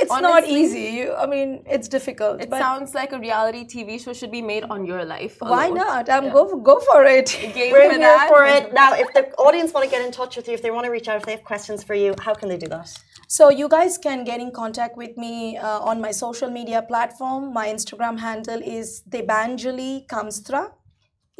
it's 0.00 0.10
Honestly, 0.10 0.32
not 0.32 0.48
easy. 0.48 0.86
You, 0.96 1.14
I 1.14 1.26
mean, 1.26 1.62
it's 1.66 1.88
difficult. 1.88 2.40
It 2.40 2.50
sounds 2.50 2.94
like 2.94 3.12
a 3.12 3.18
reality 3.18 3.64
TV 3.64 4.02
show 4.02 4.12
should 4.12 4.30
be 4.30 4.42
made 4.42 4.64
on 4.64 4.84
your 4.86 5.04
life. 5.04 5.40
Alone. 5.40 5.50
Why 5.50 5.68
not? 5.70 6.10
I'm 6.10 6.24
yeah. 6.24 6.32
go 6.32 6.48
for, 6.48 6.60
go 6.60 6.80
for 6.80 7.04
it. 7.04 7.28
Game 7.54 7.72
We're 7.72 7.90
for 7.90 7.90
here 7.90 7.98
that. 8.00 8.28
for 8.28 8.44
it. 8.44 8.72
Now, 8.72 8.94
if 8.94 9.12
the 9.12 9.32
audience 9.46 9.72
want 9.72 9.84
to 9.84 9.90
get 9.90 10.04
in 10.04 10.12
touch 10.12 10.36
with 10.36 10.48
you, 10.48 10.54
if 10.54 10.62
they 10.62 10.70
want 10.70 10.84
to 10.84 10.90
reach 10.90 11.08
out, 11.08 11.16
if 11.16 11.26
they 11.26 11.32
have 11.32 11.44
questions 11.44 11.82
for 11.84 11.94
you, 11.94 12.14
how 12.20 12.34
can 12.34 12.48
they 12.48 12.56
do 12.56 12.68
that? 12.68 12.92
So 13.28 13.48
you 13.48 13.68
guys 13.68 13.98
can 13.98 14.24
get 14.24 14.40
in 14.40 14.50
contact 14.52 14.96
with 14.96 15.16
me 15.16 15.56
uh, 15.56 15.80
on 15.80 16.00
my 16.00 16.10
social 16.10 16.50
media 16.50 16.82
platform. 16.82 17.52
My 17.52 17.68
Instagram 17.68 18.18
handle 18.18 18.60
is 18.62 19.02
Debanjali 19.08 20.06
Kamstra. 20.06 20.72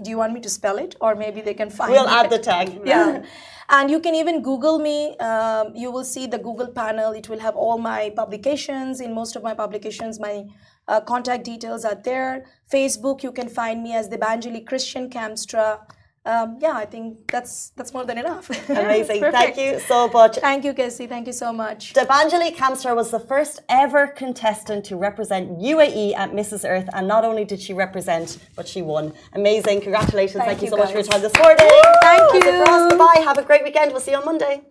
Do 0.02 0.11
you 0.11 0.18
want 0.18 0.33
me 0.33 0.40
to 0.40 0.48
spell 0.48 0.76
it, 0.78 0.96
or 1.00 1.14
maybe 1.14 1.40
they 1.40 1.54
can 1.54 1.70
find? 1.70 1.92
We'll 1.92 2.09
add 2.09 2.30
the 2.30 2.38
tag. 2.38 2.80
Yeah. 2.85 3.24
And 3.70 3.90
you 3.90 3.98
can 4.00 4.14
even 4.14 4.42
Google 4.42 4.78
me. 4.78 5.16
Um, 5.18 5.74
you 5.74 5.90
will 5.90 6.04
see 6.04 6.26
the 6.26 6.37
Google 6.38 6.66
panel. 6.66 7.12
It 7.12 7.28
will 7.30 7.38
have 7.38 7.57
all 7.57 7.78
my 7.78 8.11
publications. 8.11 9.00
In 9.00 9.14
most 9.14 9.37
of 9.37 9.42
my 9.42 9.54
publications, 9.54 10.20
my 10.20 10.44
uh, 10.87 11.00
contact 11.00 11.44
details 11.44 11.85
are 11.85 11.94
there. 11.94 12.44
Facebook, 12.70 13.22
you 13.22 13.33
can 13.33 13.48
find 13.48 13.83
me 13.83 13.94
as 13.94 14.09
Debanjali 14.09 14.66
Christian 14.66 15.09
Kamstra. 15.09 15.78
Um, 16.26 16.58
yeah, 16.58 16.72
I 16.72 16.87
think 16.87 17.30
that's 17.30 17.70
that's 17.76 17.92
more 17.92 18.04
than 18.06 18.16
enough. 18.16 18.48
Amazing. 18.70 19.20
Thank 19.20 19.58
you 19.58 19.78
so 19.78 20.08
much. 20.08 20.38
Thank 20.38 20.64
you, 20.64 20.72
Casey. 20.72 21.06
Thank 21.06 21.26
you 21.26 21.34
so 21.34 21.52
much. 21.52 21.92
Debanjali 21.92 22.56
Kamstra 22.56 22.96
was 22.96 23.10
the 23.10 23.20
first 23.20 23.60
ever 23.68 24.06
contestant 24.06 24.87
to 24.87 24.96
represent 24.96 25.58
UAE 25.58 26.14
at 26.16 26.32
Mrs. 26.32 26.66
Earth, 26.66 26.88
and 26.94 27.06
not 27.06 27.24
only 27.26 27.44
did 27.44 27.60
she 27.60 27.74
represent, 27.74 28.38
but 28.56 28.66
she 28.66 28.80
won. 28.80 29.12
Amazing. 29.34 29.82
Congratulations. 29.82 30.38
Thank, 30.38 30.60
Thank 30.60 30.60
you 30.62 30.66
you, 30.66 30.70
so 30.70 30.76
much 30.78 30.92
for 30.92 30.98
your 30.98 31.06
time 31.06 31.20
this 31.20 31.37
morning. 31.37 31.58
Thank 32.00 32.30
for 32.30 32.70
us. 32.70 32.92
you. 32.92 32.98
Bye. 32.98 33.22
Have 33.22 33.37
a 33.37 33.42
great 33.42 33.62
weekend. 33.62 33.92
We'll 33.92 34.00
see 34.00 34.12
you 34.12 34.16
on 34.16 34.24
Monday. 34.24 34.62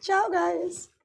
Ciao, 0.00 0.28
guys. 0.32 0.88